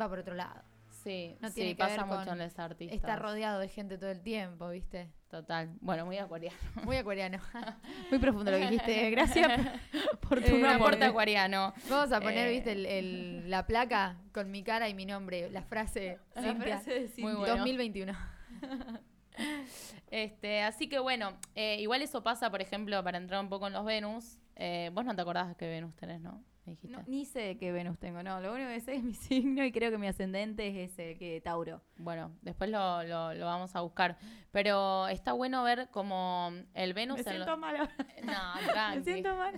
va 0.00 0.08
por 0.08 0.20
otro 0.20 0.34
lado. 0.34 0.62
Sí, 0.90 1.36
No 1.40 1.48
sí, 1.48 1.54
tiene 1.54 1.70
que 1.70 1.76
pasa 1.78 1.96
ver 2.02 2.06
con 2.08 2.18
mucho 2.18 2.32
en 2.32 2.38
los 2.38 2.58
artistas. 2.58 2.94
Está 2.96 3.16
rodeado 3.16 3.58
de 3.58 3.68
gente 3.68 3.98
todo 3.98 4.10
el 4.10 4.20
tiempo, 4.22 4.68
viste. 4.68 5.10
Total. 5.30 5.70
Bueno, 5.80 6.04
muy 6.06 6.18
acuariano. 6.18 6.56
Muy 6.84 6.96
acuariano. 6.96 7.38
Muy 8.10 8.18
profundo 8.18 8.50
lo 8.50 8.56
que 8.58 8.64
dijiste. 8.64 9.10
Gracias 9.10 9.48
por 10.28 10.42
tu 10.42 10.54
Un 10.56 10.64
Eh, 10.64 10.68
aporte 10.68 10.74
aporte. 10.74 11.04
acuariano. 11.04 11.72
Vamos 11.88 12.10
a 12.12 12.20
poner, 12.20 12.48
Eh. 12.48 12.50
viste, 12.50 12.72
el, 12.72 12.84
el- 12.86 13.50
la 13.50 13.64
placa 13.64 14.16
con 14.32 14.50
mi 14.50 14.64
cara 14.64 14.88
y 14.88 14.94
mi 14.94 15.06
nombre, 15.06 15.48
la 15.50 15.62
frase 15.62 16.18
La 16.34 16.42
Cintia, 16.42 16.62
frase 16.78 16.90
de 16.94 17.06
Cintia. 17.08 17.24
Muy 17.24 17.34
bueno. 17.34 17.56
2021. 17.58 18.12
Este, 20.10 20.62
así 20.62 20.88
que 20.88 20.98
bueno, 20.98 21.38
eh, 21.54 21.76
igual 21.80 22.02
eso 22.02 22.22
pasa, 22.24 22.50
por 22.50 22.60
ejemplo, 22.60 23.02
para 23.04 23.16
entrar 23.18 23.40
un 23.40 23.48
poco 23.48 23.68
en 23.68 23.72
los 23.72 23.84
Venus. 23.84 24.36
eh, 24.56 24.90
vos 24.92 25.04
no 25.04 25.14
te 25.14 25.22
acordás 25.22 25.54
que 25.56 25.66
Venus 25.68 25.94
tenés, 25.96 26.20
¿no? 26.20 26.42
Me 26.70 26.76
dijiste. 26.76 26.96
No, 26.96 27.02
ni 27.08 27.24
sé 27.24 27.56
qué 27.58 27.72
Venus 27.72 27.98
tengo, 27.98 28.22
no. 28.22 28.40
Lo 28.40 28.52
único 28.52 28.68
que 28.68 28.80
sé 28.80 28.94
es 28.94 29.02
mi 29.02 29.14
signo 29.14 29.64
y 29.64 29.72
creo 29.72 29.90
que 29.90 29.98
mi 29.98 30.06
ascendente 30.06 30.68
es 30.68 30.92
ese, 30.92 31.16
que 31.16 31.40
Tauro. 31.40 31.82
Bueno, 31.96 32.30
después 32.42 32.70
lo, 32.70 33.02
lo, 33.02 33.34
lo 33.34 33.44
vamos 33.46 33.74
a 33.74 33.80
buscar. 33.80 34.16
Pero 34.52 35.06
está 35.08 35.32
bueno 35.32 35.62
ver 35.62 35.88
como 35.90 36.50
el 36.74 36.92
Venus 36.94 37.24
Me 37.24 37.32
en 37.32 37.38
lo- 37.40 37.44
siento 37.44 37.56
mal 37.56 37.76
ahora. 37.76 37.94
No, 38.24 38.60
Me 38.66 38.72
tranqui. 38.72 39.04
siento 39.04 39.34
mal. 39.36 39.54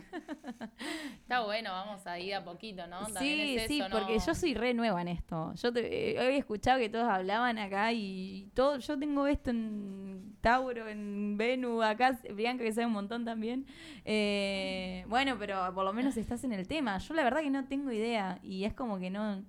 Está 1.21 1.41
bueno, 1.45 1.71
vamos 1.71 2.07
a 2.07 2.19
ir 2.19 2.35
a 2.35 2.45
poquito, 2.45 2.87
¿no? 2.87 3.01
También 3.07 3.47
Sí, 3.49 3.57
es 3.57 3.67
sí, 3.69 3.79
eso, 3.81 3.89
¿no? 3.89 3.99
porque 3.99 4.19
yo 4.19 4.35
soy 4.35 4.55
re 4.55 4.75
nueva 4.75 5.01
en 5.03 5.09
esto. 5.09 5.53
Yo 5.55 5.73
te- 5.73 6.13
eh, 6.13 6.19
había 6.19 6.39
escuchado 6.39 6.79
que 6.79 6.89
todos 6.89 7.07
hablaban 7.09 7.59
acá 7.59 7.93
y 7.93 8.51
todo. 8.55 8.79
Yo 8.79 8.99
tengo 8.99 9.27
esto 9.27 9.51
en 9.51 10.37
Tauro, 10.41 10.89
en 10.89 11.37
Venus, 11.39 11.85
acá 11.85 12.19
Bianca 12.35 12.65
que 12.65 12.73
sabe 12.73 12.87
un 12.87 12.93
montón 12.93 13.25
también. 13.25 13.67
Eh, 14.05 15.05
bueno, 15.09 15.37
pero 15.39 15.73
por 15.75 15.85
lo 15.85 15.93
menos 15.93 16.17
estás 16.17 16.45
en 16.45 16.53
el 16.53 16.67
tema. 16.69 16.99
Yo 17.09 17.15
la 17.15 17.25
verdad 17.25 17.41
que 17.43 17.51
no 17.51 17.65
tengo 17.67 17.91
idea 17.93 18.39
y 18.43 18.65
es 18.65 18.75
como 18.75 18.99
que 18.99 19.11
no. 19.11 19.43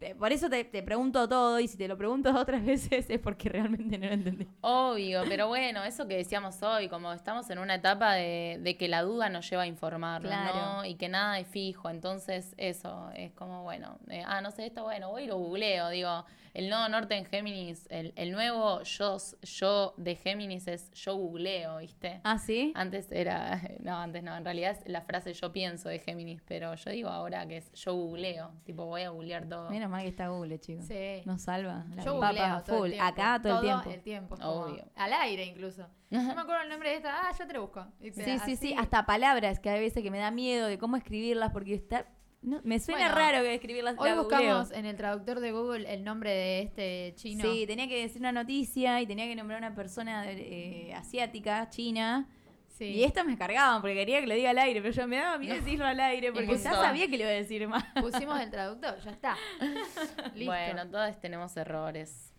eh, 0.00 0.14
Por 0.16 0.32
eso 0.32 0.48
te, 0.50 0.64
te 0.64 0.82
pregunto 0.82 1.28
todo 1.28 1.60
y 1.60 1.68
si 1.68 1.76
te 1.78 1.88
lo 1.88 1.96
pregunto 1.96 2.30
otras 2.38 2.64
veces 2.64 3.08
es 3.08 3.20
porque 3.20 3.48
realmente 3.48 3.98
no 3.98 4.06
lo 4.06 4.12
entendí. 4.12 4.48
Obvio, 4.60 5.22
pero 5.28 5.48
bueno, 5.48 5.82
eso 5.84 6.06
que 6.08 6.16
decíamos 6.16 6.62
hoy, 6.62 6.88
como 6.88 7.12
estamos 7.12 7.48
en 7.50 7.58
una 7.58 7.76
etapa 7.76 8.14
de, 8.14 8.58
de 8.62 8.76
que 8.76 8.88
la 8.88 9.02
duda 9.02 9.28
nos 9.28 9.48
lleva 9.48 9.62
a 9.62 9.66
informarnos, 9.66 10.30
Claro. 10.30 10.76
¿no? 10.78 10.84
Y 10.84 10.94
que 10.96 11.08
nada 11.08 11.38
es 11.38 11.48
fijo, 11.48 11.90
entonces 11.90 12.54
eso, 12.58 13.10
es 13.14 13.32
como, 13.32 13.62
bueno, 13.64 13.98
eh, 14.08 14.22
ah, 14.26 14.40
no 14.40 14.50
sé 14.50 14.66
esto, 14.66 14.84
bueno, 14.84 15.10
voy 15.10 15.24
y 15.24 15.26
lo 15.26 15.36
googleo, 15.38 15.88
digo, 15.90 16.24
el 16.54 16.68
nodo 16.68 16.88
norte 16.88 17.16
en 17.16 17.24
Géminis, 17.24 17.86
el, 17.90 18.12
el 18.16 18.32
nuevo 18.32 18.82
yo, 18.82 19.16
yo 19.42 19.94
de 19.96 20.16
Géminis 20.16 20.66
es 20.68 20.90
yo 20.92 21.16
googleo, 21.16 21.78
¿viste? 21.78 22.20
Ah, 22.24 22.38
sí. 22.38 22.72
Antes 22.74 23.10
era, 23.10 23.60
no, 23.80 23.96
antes 23.96 24.22
no, 24.22 24.36
en 24.36 24.44
realidad 24.44 24.72
es 24.72 24.88
la 24.88 25.00
frase 25.02 25.32
yo 25.34 25.52
pienso 25.52 25.88
de 25.88 25.98
Géminis, 25.98 26.42
pero 26.46 26.74
yo 26.74 26.90
digo 26.90 27.08
ahora 27.08 27.46
que 27.46 27.58
es 27.58 27.72
yo 27.72 27.94
googleo, 27.94 28.52
tipo 28.64 28.84
voy 28.86 29.02
a 29.02 29.10
googlear 29.10 29.48
todo. 29.48 29.70
Menos 29.70 29.90
mal 29.90 30.02
que 30.02 30.08
está 30.08 30.28
Google, 30.28 30.58
chicos. 30.58 30.86
Sí. 30.86 31.22
Nos 31.24 31.42
salva. 31.42 31.84
La 31.94 32.04
Yo 32.04 32.14
googleo 32.14 32.62
todo 32.62 32.78
full. 32.78 32.86
el 32.86 32.92
tiempo. 32.92 33.06
Acá 33.06 33.40
todo, 33.42 33.82
el 33.90 34.02
tiempo. 34.02 34.34
Obvio. 34.42 34.84
Al 34.96 35.12
aire 35.12 35.44
incluso. 35.44 35.86
No 36.12 36.34
me 36.34 36.42
acuerdo 36.42 36.62
el 36.64 36.68
nombre 36.68 36.90
de 36.90 36.96
esta. 36.96 37.26
Ah, 37.26 37.32
ya 37.38 37.46
te 37.46 37.54
lo 37.54 37.62
busco. 37.62 37.86
Y 37.98 38.10
Sí, 38.12 38.38
sí, 38.44 38.56
sí, 38.56 38.74
hasta 38.76 39.06
palabras 39.06 39.60
que 39.60 39.70
a 39.70 39.74
veces 39.74 40.02
que 40.02 40.10
me 40.10 40.18
da 40.18 40.30
miedo 40.30 40.66
de 40.66 40.76
cómo 40.76 40.98
escribirlas 40.98 41.52
porque 41.52 41.72
está 41.74 42.06
no, 42.42 42.60
me 42.64 42.78
suena 42.80 43.02
Bueno, 43.02 43.14
raro 43.14 43.42
que 43.42 43.54
escribirlas 43.54 43.94
Hoy 43.98 44.10
la 44.10 44.16
buscamos 44.16 44.68
googleo. 44.68 44.78
en 44.78 44.86
el 44.86 44.96
traductor 44.96 45.40
de 45.40 45.52
Google 45.52 45.92
el 45.92 46.04
nombre 46.04 46.30
de 46.30 46.62
este 46.62 47.14
chino. 47.16 47.44
Sí, 47.44 47.66
tenía 47.66 47.88
que 47.88 48.00
decir 48.00 48.20
una 48.20 48.32
noticia 48.32 49.00
y 49.00 49.06
tenía 49.06 49.26
que 49.26 49.36
nombrar 49.36 49.58
una 49.58 49.74
persona 49.74 50.24
eh, 50.28 50.92
asiática, 50.94 51.68
china. 51.70 52.28
Sí. 52.68 52.86
Y 52.86 53.04
estas 53.04 53.24
me 53.26 53.36
cargaban 53.38 53.80
porque 53.80 53.94
quería 53.94 54.20
que 54.20 54.26
lo 54.26 54.34
diga 54.34 54.50
al 54.50 54.58
aire, 54.58 54.80
pero 54.82 54.92
yo 54.92 55.06
me 55.06 55.16
daba 55.18 55.38
miedo 55.38 55.54
decirlo 55.54 55.86
al 55.86 56.00
aire 56.00 56.32
porque 56.32 56.56
ya 56.56 56.72
sabía 56.72 57.06
que 57.06 57.16
lo 57.16 57.22
iba 57.24 57.30
a 57.30 57.34
decir 57.34 57.68
más. 57.68 57.84
Pusimos 58.00 58.40
el 58.40 58.50
traductor, 58.50 58.98
ya 58.98 59.10
está. 59.10 59.36
Listo. 60.34 60.46
Bueno, 60.52 60.88
todos 60.90 61.20
tenemos 61.20 61.56
errores 61.56 62.32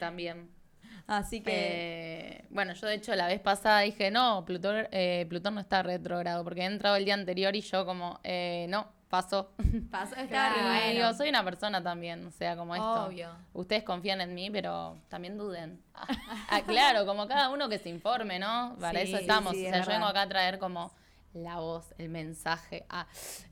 también. 0.00 0.50
Así 1.06 1.42
que 1.42 1.52
Eh, 1.54 2.44
bueno, 2.48 2.72
yo 2.72 2.86
de 2.86 2.94
hecho 2.94 3.14
la 3.14 3.26
vez 3.26 3.38
pasada 3.40 3.80
dije, 3.80 4.10
no, 4.10 4.42
Plutón, 4.46 4.88
eh, 4.90 5.26
Plutón 5.28 5.54
no 5.54 5.60
está 5.60 5.82
retrógrado, 5.82 6.42
porque 6.44 6.62
he 6.62 6.64
entrado 6.64 6.96
el 6.96 7.04
día 7.04 7.14
anterior 7.14 7.54
y 7.54 7.60
yo 7.60 7.84
como, 7.84 8.20
eh, 8.24 8.66
no, 8.70 8.88
pasó. 9.08 9.52
pasó, 9.90 10.14
estaba 10.16 10.54
Claro. 10.54 10.62
bueno. 10.68 10.92
digo, 10.92 11.14
soy 11.14 11.28
una 11.28 11.44
persona 11.44 11.82
también, 11.82 12.26
o 12.26 12.30
sea, 12.30 12.56
como 12.56 12.74
esto. 12.74 13.04
Obvio. 13.06 13.30
Ustedes 13.52 13.82
confían 13.84 14.20
en 14.20 14.34
mí, 14.34 14.50
pero 14.50 14.98
también 15.08 15.36
duden. 15.38 15.82
Ah, 16.50 16.62
claro, 16.62 17.06
como 17.06 17.26
cada 17.26 17.48
uno 17.50 17.68
que 17.68 17.78
se 17.78 17.88
informe, 17.88 18.38
¿no? 18.38 18.76
Para 18.80 19.00
Sí, 19.00 19.08
eso 19.08 19.16
estamos. 19.18 19.52
sí, 19.54 19.64
o 19.64 19.68
es 19.68 19.70
sea, 19.74 19.82
yo 19.84 19.90
vengo 19.90 20.06
acá 20.06 20.22
a 20.22 20.28
traer 20.28 20.58
como 20.58 20.92
la 21.32 21.58
voz, 21.58 21.92
el 21.98 22.10
mensaje. 22.10 22.86
Ah, 22.88 23.06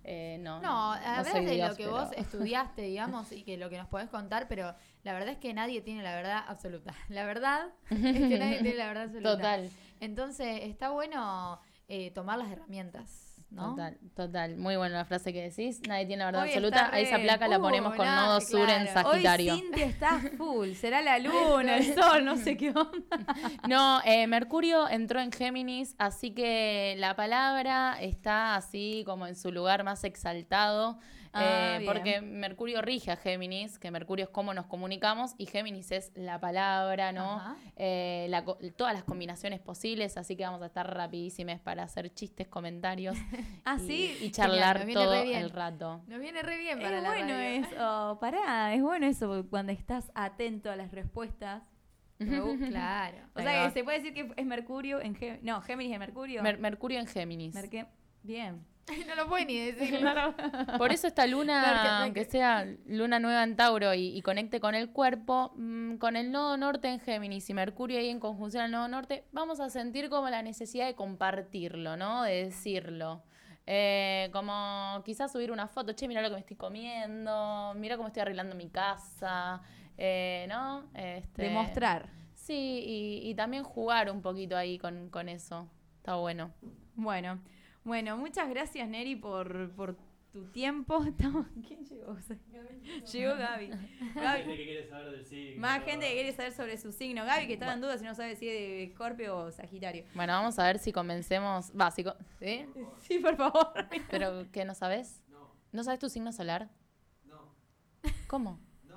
eh, 0.04 0.36
no. 0.40 0.60
No, 0.60 0.94
no 0.94 1.02
hablas 1.04 1.28
soy 1.32 1.44
de 1.44 1.52
Dios, 1.54 1.70
lo 1.70 1.76
que 1.76 1.84
pero- 1.84 1.96
vos 1.96 2.08
estudiaste, 2.16 2.82
digamos, 2.82 3.32
y 3.32 3.42
que 3.42 3.56
lo 3.56 3.70
que 3.70 3.78
nos 3.78 3.88
podés 3.88 4.08
contar, 4.08 4.46
pero 4.46 4.74
la 5.02 5.12
verdad 5.14 5.30
es 5.30 5.38
que 5.38 5.52
nadie 5.52 5.80
tiene 5.80 6.02
la 6.04 6.14
verdad 6.14 6.44
absoluta. 6.46 6.94
La 7.08 7.24
verdad 7.24 7.70
es 7.90 7.98
que 8.00 8.38
nadie 8.38 8.60
tiene 8.62 8.74
la 8.76 8.86
verdad 8.86 9.04
absoluta. 9.04 9.32
Total. 9.36 9.70
Entonces, 9.98 10.60
está 10.62 10.90
bueno 10.90 11.60
eh, 11.88 12.10
tomar 12.12 12.38
las 12.38 12.50
herramientas, 12.52 13.31
¿no? 13.52 13.70
Total, 13.70 13.98
total. 14.14 14.56
Muy 14.56 14.76
buena 14.76 14.98
la 14.98 15.04
frase 15.04 15.32
que 15.32 15.42
decís. 15.42 15.80
Nadie 15.86 16.06
tiene 16.06 16.20
la 16.20 16.26
verdad 16.26 16.42
Hoy 16.42 16.48
absoluta. 16.48 16.90
A 16.92 17.00
esa 17.00 17.18
placa 17.18 17.48
la 17.48 17.58
ponemos 17.58 17.94
con 17.94 18.06
nodo 18.06 18.40
sur 18.40 18.68
en 18.68 18.86
claro. 18.86 19.10
Sagitario. 19.10 19.54
Hoy 19.54 19.60
Cintia 19.60 19.86
está 19.86 20.18
full, 20.36 20.72
será 20.72 21.02
la 21.02 21.18
luna, 21.18 21.76
el 21.76 21.94
sol, 21.94 22.24
no 22.24 22.36
sé 22.36 22.56
qué 22.56 22.70
onda. 22.70 22.92
No, 23.68 24.00
eh, 24.04 24.26
Mercurio 24.26 24.88
entró 24.88 25.20
en 25.20 25.30
Géminis, 25.30 25.94
así 25.98 26.32
que 26.32 26.94
la 26.98 27.14
palabra 27.14 27.96
está 28.00 28.56
así 28.56 29.02
como 29.06 29.26
en 29.26 29.36
su 29.36 29.52
lugar 29.52 29.84
más 29.84 30.04
exaltado. 30.04 30.98
Ah, 31.34 31.78
Eh, 31.80 31.84
porque 31.86 32.20
Mercurio 32.20 32.82
rige 32.82 33.10
a 33.10 33.16
Géminis, 33.16 33.78
que 33.78 33.90
Mercurio 33.90 34.24
es 34.26 34.30
cómo 34.30 34.52
nos 34.52 34.66
comunicamos 34.66 35.34
y 35.38 35.46
Géminis 35.46 35.90
es 35.90 36.12
la 36.14 36.38
palabra, 36.38 37.10
¿no? 37.12 37.40
Eh, 37.76 38.26
la 38.28 38.44
todas 38.76 38.92
las 38.92 39.04
combinaciones 39.04 39.58
posibles, 39.60 40.16
así 40.18 40.36
que 40.36 40.44
vamos 40.44 40.60
a 40.62 40.66
estar 40.66 40.94
rapidísimes 40.94 41.58
para 41.60 41.84
hacer 41.84 42.12
chistes, 42.12 42.48
comentarios 42.48 43.16
Ah, 43.64 43.76
y, 43.80 43.86
sí. 43.86 44.16
y 44.20 44.30
charlar 44.30 44.86
todo 44.92 45.14
el 45.14 45.50
rato. 45.50 46.02
Nos 46.06 46.20
viene 46.20 46.42
re 46.42 46.58
bien 46.58 46.78
para 46.80 46.98
Es 46.98 47.02
la 47.02 47.08
bueno 47.08 47.26
radio. 47.34 47.66
eso, 47.66 48.18
pará, 48.20 48.74
es 48.74 48.82
bueno 48.82 49.06
eso 49.06 49.26
porque 49.28 49.48
cuando 49.48 49.72
estás 49.72 50.12
atento 50.14 50.70
a 50.70 50.76
las 50.76 50.90
respuestas. 50.92 51.62
Claro. 52.18 53.16
O 53.34 53.40
sea 53.40 53.66
que 53.66 53.72
se 53.72 53.82
puede 53.84 53.98
decir 53.98 54.14
que 54.14 54.32
es 54.36 54.46
Mercurio 54.46 55.00
en 55.00 55.14
Géminis. 55.14 55.42
No, 55.42 55.60
Géminis 55.62 55.92
en 55.94 55.98
Mercurio. 55.98 56.42
Mer- 56.42 56.58
Mercurio 56.58 57.00
en 57.00 57.06
Géminis. 57.06 57.54
Merque- 57.54 57.86
Bien. 58.22 58.64
no 59.06 59.14
lo 59.14 59.28
puede 59.28 59.44
ni 59.44 59.58
decir. 59.58 60.00
Por 60.78 60.92
eso 60.92 61.06
esta 61.06 61.26
luna, 61.26 62.00
aunque 62.02 62.24
sea 62.24 62.66
luna 62.86 63.18
nueva 63.18 63.42
en 63.44 63.56
Tauro 63.56 63.94
y, 63.94 64.16
y 64.16 64.22
conecte 64.22 64.60
con 64.60 64.74
el 64.74 64.90
cuerpo, 64.90 65.52
mm, 65.56 65.96
con 65.96 66.16
el 66.16 66.32
nodo 66.32 66.56
norte 66.56 66.88
en 66.88 67.00
Géminis 67.00 67.48
y 67.50 67.54
Mercurio 67.54 67.98
ahí 67.98 68.08
en 68.08 68.20
conjunción 68.20 68.64
al 68.64 68.70
nodo 68.70 68.88
norte, 68.88 69.24
vamos 69.32 69.60
a 69.60 69.70
sentir 69.70 70.08
como 70.08 70.28
la 70.30 70.42
necesidad 70.42 70.86
de 70.86 70.94
compartirlo, 70.94 71.96
¿no? 71.96 72.22
De 72.22 72.44
decirlo. 72.44 73.22
Eh, 73.64 74.28
como 74.32 75.02
quizás 75.04 75.30
subir 75.30 75.52
una 75.52 75.68
foto, 75.68 75.92
che, 75.92 76.08
mira 76.08 76.20
lo 76.20 76.28
que 76.28 76.34
me 76.34 76.40
estoy 76.40 76.56
comiendo, 76.56 77.74
mira 77.76 77.96
cómo 77.96 78.08
estoy 78.08 78.22
arreglando 78.22 78.56
mi 78.56 78.68
casa, 78.68 79.62
eh, 79.96 80.46
¿no? 80.48 80.90
Este, 80.94 81.42
Demostrar. 81.42 82.10
Sí, 82.34 82.82
y, 82.84 83.30
y 83.30 83.34
también 83.36 83.62
jugar 83.62 84.10
un 84.10 84.20
poquito 84.20 84.56
ahí 84.56 84.78
con, 84.78 85.10
con 85.10 85.28
eso. 85.28 85.68
Está 85.98 86.16
bueno. 86.16 86.50
Bueno, 86.96 87.40
bueno, 87.84 88.16
muchas 88.16 88.48
gracias 88.48 88.88
Neri 88.88 89.16
por, 89.16 89.70
por 89.72 89.96
tu 90.32 90.44
tiempo. 90.50 91.04
Estamos- 91.06 91.46
¿Quién 91.66 91.84
llegó? 91.84 92.16
Llegó 93.12 93.36
Gaby. 93.36 93.66
Gaby. 94.14 94.38
Gente 94.42 94.56
que 94.56 94.64
quiere 94.64 94.88
saber 94.88 95.10
del 95.12 95.24
signo. 95.26 95.60
Más 95.60 95.84
gente 95.84 96.06
que 96.06 96.12
quiere 96.14 96.32
saber 96.32 96.52
sobre 96.52 96.78
su 96.78 96.92
signo. 96.92 97.24
Gaby 97.24 97.46
que 97.46 97.52
estaba 97.54 97.74
en 97.74 97.80
duda 97.80 97.98
si 97.98 98.04
no 98.04 98.14
sabe 98.14 98.34
si 98.36 98.48
es 98.48 98.54
de 98.54 98.82
Escorpio 98.84 99.36
o 99.36 99.50
Sagitario. 99.52 100.04
Bueno, 100.14 100.32
vamos 100.32 100.58
a 100.58 100.64
ver 100.66 100.78
si 100.78 100.92
convencemos. 100.92 101.70
Va, 101.78 101.90
si 101.90 102.02
co- 102.04 102.16
¿sí? 102.38 102.66
Sí, 103.02 103.18
por 103.18 103.36
favor. 103.36 103.72
¿Pero 104.10 104.46
qué, 104.52 104.64
no 104.64 104.74
sabes? 104.74 105.22
No, 105.28 105.50
¿No 105.72 105.84
sabes 105.84 106.00
tu 106.00 106.08
signo 106.08 106.32
solar? 106.32 106.70
no, 107.24 107.54
¿Cómo? 108.26 108.58
no. 108.84 108.94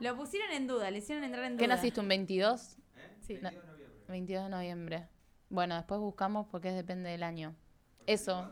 Lo 0.00 0.16
pusieron 0.16 0.50
en 0.52 0.66
duda, 0.66 0.90
le 0.90 0.98
hicieron 0.98 1.22
entrar 1.24 1.44
en 1.44 1.52
duda. 1.56 1.60
¿Qué 1.60 1.68
naciste 1.68 2.00
un 2.00 2.08
22? 2.08 2.76
¿Eh? 2.96 3.16
Sí. 3.20 3.34
22 3.34 3.52
de 3.52 3.66
noviembre. 3.68 4.04
22 4.08 4.44
de 4.44 4.50
noviembre. 4.50 5.08
Bueno, 5.50 5.74
después 5.76 6.00
buscamos 6.00 6.46
porque 6.50 6.70
depende 6.72 7.08
del 7.10 7.22
año. 7.22 7.54
Eso. 8.08 8.50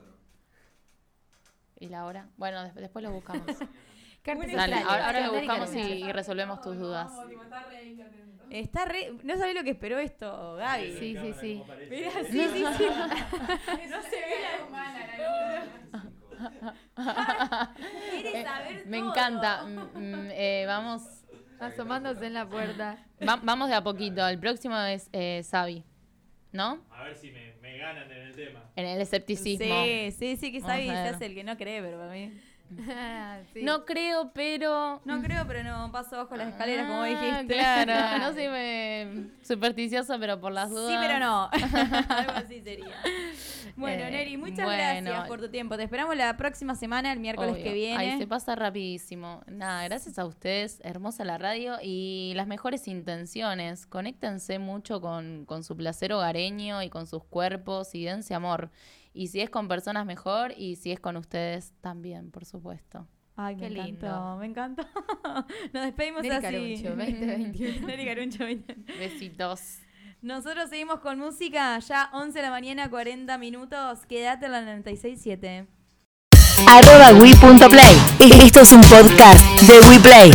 ¿Y 1.81 1.89
la 1.89 2.05
hora? 2.05 2.29
Bueno, 2.37 2.63
des- 2.63 2.75
después 2.75 3.03
lo 3.03 3.11
buscamos. 3.11 3.47
Dale, 4.25 4.75
ahora, 4.77 5.07
ahora 5.07 5.21
lo 5.27 5.33
buscamos 5.35 5.75
y, 5.75 6.13
resolvemos 6.13 6.61
tus 6.61 6.77
dudas. 6.77 7.13
Está 8.51 8.85
re... 8.85 9.13
No 9.23 9.37
sabés 9.37 9.55
lo 9.55 9.63
que 9.63 9.71
esperó 9.71 9.99
esto, 9.99 10.57
Gaby. 10.57 10.99
Sí, 10.99 11.17
sí, 11.17 11.33
sí. 11.41 11.63
Mirá, 11.89 12.11
sí, 12.25 12.49
sí, 12.53 12.65
sí. 12.77 12.87
no 13.89 14.03
se 14.03 14.17
ve 14.17 14.37
la 14.43 14.67
Quiere 18.11 18.45
saber 18.45 18.77
Eh, 18.77 18.83
Me 18.87 18.99
encanta. 18.99 19.65
Mm, 19.65 19.79
mm, 19.99 20.29
eh, 20.33 20.65
vamos, 20.67 21.03
Asomándose 21.61 22.27
en 22.27 22.35
la 22.35 22.47
puerta. 22.47 22.99
va- 23.27 23.41
vamos 23.43 23.69
de 23.69 23.75
a 23.77 23.83
poquito. 23.83 24.27
El 24.27 24.39
próximo 24.39 24.77
es 24.81 25.09
eh, 25.13 25.43
Sabi. 25.45 25.85
¿No? 26.53 26.81
A 26.91 27.05
ver 27.05 27.15
si 27.15 27.31
me, 27.31 27.46
me 27.67 27.79
ganan 27.79 28.11
en 28.11 28.19
el 28.19 28.35
tema. 28.35 28.71
En 28.77 28.87
el 28.87 29.01
escepticismo. 29.01 29.85
Sí, 29.85 30.15
sí, 30.17 30.37
sí, 30.37 30.53
que 30.53 30.61
Sabi 30.61 30.87
se 30.87 30.93
hace 30.93 31.27
el 31.27 31.35
que 31.35 31.45
no 31.45 31.57
cree, 31.57 31.83
pero 31.83 31.99
para 31.99 32.13
mí... 32.13 32.33
Sí. 33.53 33.63
No 33.63 33.85
creo, 33.85 34.33
pero. 34.35 35.01
No 35.05 35.23
creo, 35.23 35.47
pero 35.47 35.63
no 35.63 35.91
paso 35.93 36.17
bajo 36.17 36.37
las 36.37 36.49
escaleras, 36.49 36.87
como 36.89 37.03
Ah, 37.03 37.07
dijiste. 37.07 37.55
Claro, 37.55 38.19
no 38.19 38.33
soy 38.33 38.45
eh, 38.47 39.27
supersticiosa, 39.43 40.19
pero 40.19 40.41
por 40.41 40.53
las 40.53 40.71
dudas. 40.71 40.91
Sí, 40.91 40.97
pero 41.01 41.19
no. 41.19 41.49
Algo 42.09 42.33
así 42.33 42.61
sería. 42.63 42.95
Bueno, 43.77 44.05
Eh, 44.05 44.11
Neri, 44.11 44.37
muchas 44.37 44.65
bueno. 44.65 44.77
gracias 45.11 45.29
por 45.29 45.41
tu 45.41 45.49
tiempo. 45.49 45.77
Te 45.77 45.85
esperamos 45.85 46.17
la 46.17 46.37
próxima 46.37 46.75
semana, 46.75 47.13
el 47.13 47.21
miércoles 47.21 47.53
Obvio. 47.53 47.65
que 47.65 47.73
viene. 47.73 47.97
Ay, 48.13 48.19
se 48.19 48.27
pasa 48.27 48.55
rapidísimo. 48.57 49.43
Nada, 49.47 49.85
gracias 49.85 50.19
a 50.19 50.25
ustedes. 50.25 50.81
Hermosa 50.83 51.25
la 51.25 51.39
radio 51.39 51.77
y 51.83 52.33
las 52.37 52.47
mejores 52.47 52.89
intenciones. 52.89 53.87
Conéctense 53.87 54.59
mucho 54.59 55.01
con, 55.01 55.45
con 55.47 55.63
su 55.63 55.77
placer 55.77 56.13
hogareño 56.13 56.83
y 56.83 56.91
con 56.91 57.07
sus 57.07 57.23
cuerpos 57.25 57.95
y 57.95 58.05
dense 58.05 58.35
amor. 58.35 58.71
Y 59.17 59.29
si 59.29 59.41
es 59.41 59.49
con 59.49 59.67
personas 59.67 60.05
mejor 60.05 60.53
y 60.59 60.77
si 60.77 60.93
es 60.93 61.01
con 61.01 61.17
ustedes 61.17 61.73
también, 61.81 62.31
por 62.31 62.45
supuesto. 62.45 63.07
Ay, 63.35 63.57
me 63.57 63.61
Qué 63.63 63.67
encantó, 63.69 64.07
lindo. 64.07 64.37
me 64.39 64.47
encantó. 64.47 64.83
Nos 65.73 65.85
despedimos 65.85 66.23
Neri 66.23 66.35
así. 66.35 66.43
Caruncho, 66.83 66.89
2021. 66.97 67.87
Neri 67.87 68.05
Caruncho, 68.05 68.45
20. 68.45 68.75
Besitos. 68.99 69.61
Nosotros 70.21 70.69
seguimos 70.69 71.01
con 71.01 71.19
música, 71.19 71.79
ya 71.79 72.11
11 72.13 72.39
de 72.39 72.43
la 72.43 72.51
mañana, 72.51 72.91
40 72.91 73.39
minutos. 73.39 74.01
Quédate 74.07 74.47
en 74.47 74.53
la 74.53 74.63
96.7. 74.63 75.67
arroba 76.69 77.19
wi.play. 77.19 77.97
Esto 78.45 78.61
es 78.61 78.73
un 78.73 78.83
podcast 78.83 79.61
de 79.63 79.81
WePlay. 79.89 80.31